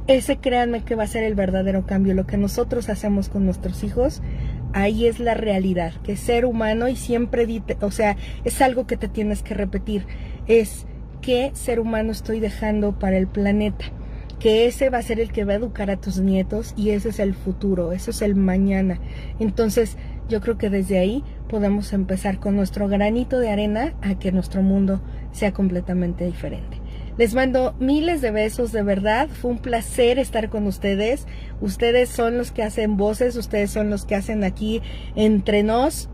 [0.07, 3.84] Ese créanme que va a ser el verdadero cambio, lo que nosotros hacemos con nuestros
[3.84, 4.22] hijos,
[4.74, 8.97] ahí es la realidad, que ser humano y siempre, dite, o sea, es algo que
[8.97, 10.05] te tienes que repetir,
[10.47, 10.86] es
[11.22, 13.86] qué ser humano estoy dejando para el planeta
[14.45, 17.09] que ese va a ser el que va a educar a tus nietos y ese
[17.09, 18.99] es el futuro, eso es el mañana.
[19.39, 19.97] Entonces,
[20.29, 24.61] yo creo que desde ahí podemos empezar con nuestro granito de arena a que nuestro
[24.61, 26.79] mundo sea completamente diferente.
[27.17, 29.29] Les mando miles de besos, de verdad.
[29.29, 31.25] Fue un placer estar con ustedes.
[31.59, 34.79] Ustedes son los que hacen voces, ustedes son los que hacen aquí
[35.15, 36.07] entre nos.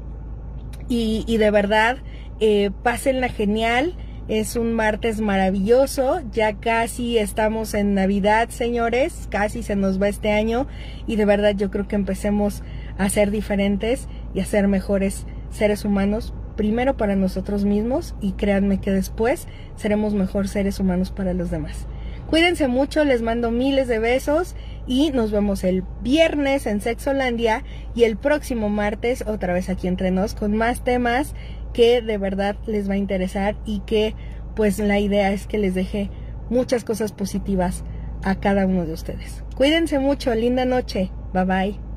[0.87, 1.97] Y, de verdad,
[2.39, 3.97] eh, pásenla genial.
[4.31, 10.31] Es un martes maravilloso, ya casi estamos en Navidad, señores, casi se nos va este
[10.31, 10.67] año.
[11.05, 12.63] Y de verdad yo creo que empecemos
[12.97, 18.79] a ser diferentes y a ser mejores seres humanos, primero para nosotros mismos y créanme
[18.79, 21.85] que después seremos mejor seres humanos para los demás.
[22.29, 24.55] Cuídense mucho, les mando miles de besos
[24.87, 30.11] y nos vemos el viernes en Sexolandia y el próximo martes otra vez aquí entre
[30.11, 31.35] nos con más temas
[31.73, 34.15] que de verdad les va a interesar y que
[34.55, 36.09] pues la idea es que les deje
[36.49, 37.83] muchas cosas positivas
[38.23, 39.43] a cada uno de ustedes.
[39.55, 41.90] Cuídense mucho, linda noche, bye bye.